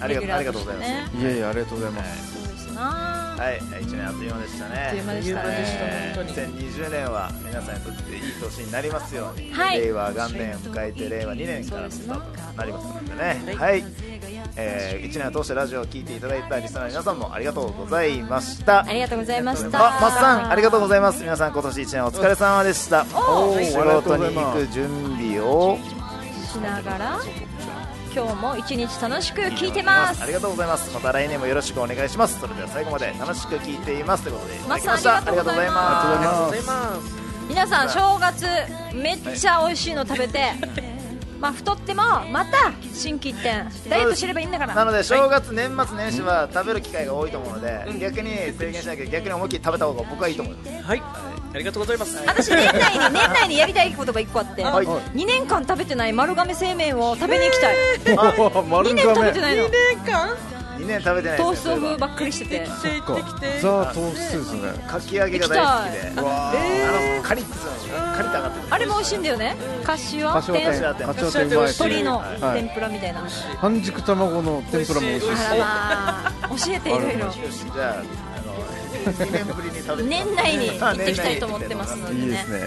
[0.00, 0.88] ありがとうありがとうございます。
[0.88, 2.32] ねいえいえありがとうございます。
[2.32, 4.74] そうですな、はい、1年あっという間でしたね。
[4.74, 6.70] あっという間でしたねえー本当に。
[6.70, 9.80] 2020年は皆さんにとっていい年になりますように、はい。
[9.80, 13.84] 令和元年を迎えて令和2年からスタートとなりますのでね、はい、
[14.56, 18.84] えー、1年を通してラジオを聞いていただいたリスナーの皆さんもありがとうございました。
[18.84, 19.98] ありがとうございました。
[19.98, 21.22] あ、マッさん、ありがとうございます。
[21.22, 23.02] 皆さん、今年1年お疲れ様でした。
[23.14, 23.64] おー。
[23.64, 25.78] 仕事に行く準備を。
[26.48, 27.20] しながら
[28.18, 30.20] 今日も一日楽しく聞いてます。
[30.20, 30.92] ありがとうございます。
[30.92, 32.40] また来年もよろしくお願いします。
[32.40, 34.24] それでは最後まで楽しく聞いています。
[34.24, 35.78] ということで、いただきまさんありがとうございます。
[35.78, 36.68] ありがとうございます。
[36.68, 38.46] ありがとうございます皆さん正月
[38.92, 40.52] めっちゃ美味しいの食べて、
[41.38, 42.02] まあ太っても
[42.32, 44.74] また心機一転ダイエットすればいいんだから。
[44.74, 50.82] なので正月、年末年始は食べる機会が多いと思うので、逆に制限しなきゃ逆に思いっきり食べた方が僕はいいと思います。
[50.82, 52.16] はいありがとうございます。
[52.24, 54.86] 私年内に年内にやりたいことが1個あって、はい。
[54.86, 57.76] 2年間食べてない丸亀製麺を食べに行きたい、
[58.70, 59.64] 丸2年食べてないの。
[59.64, 60.36] 2年間
[60.78, 62.64] ？2年食べてないトーですねスト風ばっかりしてて。
[62.64, 62.72] 行
[63.12, 64.86] ってきてザ・トーストですね。
[64.86, 66.12] かき揚げが大好きで。
[66.16, 67.58] あのカリッと
[68.14, 68.66] カリッと上がってる。
[68.70, 69.56] あれも美味しいんだよね。
[69.82, 70.68] カシワ柏天。
[70.68, 71.72] 店天柏店うまい。
[71.72, 72.60] し鶏のはい。
[72.60, 73.26] 天ぷらみたいな、
[73.58, 75.26] 半熟卵の天ぷらも美味
[76.62, 76.70] しい。
[76.70, 77.30] 教えていろいろ。
[77.32, 78.27] じゃああの2
[79.30, 82.20] 年ぶりに食べて年内に 行ってきたいと思ってますのでね。
[82.20, 82.60] いいですね。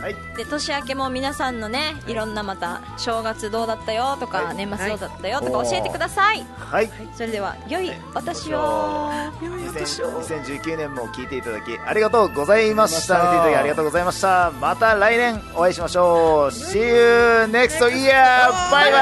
[0.00, 0.16] はい。
[0.36, 4.56] で年明けも皆さんのねいろんなまた正月どうだったよとか、はい。
[4.56, 6.90] 年末どうだったよとか教えてください、はい。
[7.14, 9.10] それでは良いお年を。
[9.40, 13.14] 2019年も聞いていただきありがとうございました。
[13.16, 14.52] 見ていただきありがとうございました。
[14.60, 16.54] また来年お会いしましょう。
[16.54, 18.50] See you next year!
[18.70, 18.98] バイバ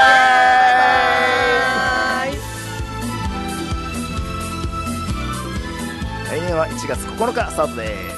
[1.92, 1.95] イ
[6.28, 8.15] 来年は1月9日スタートです。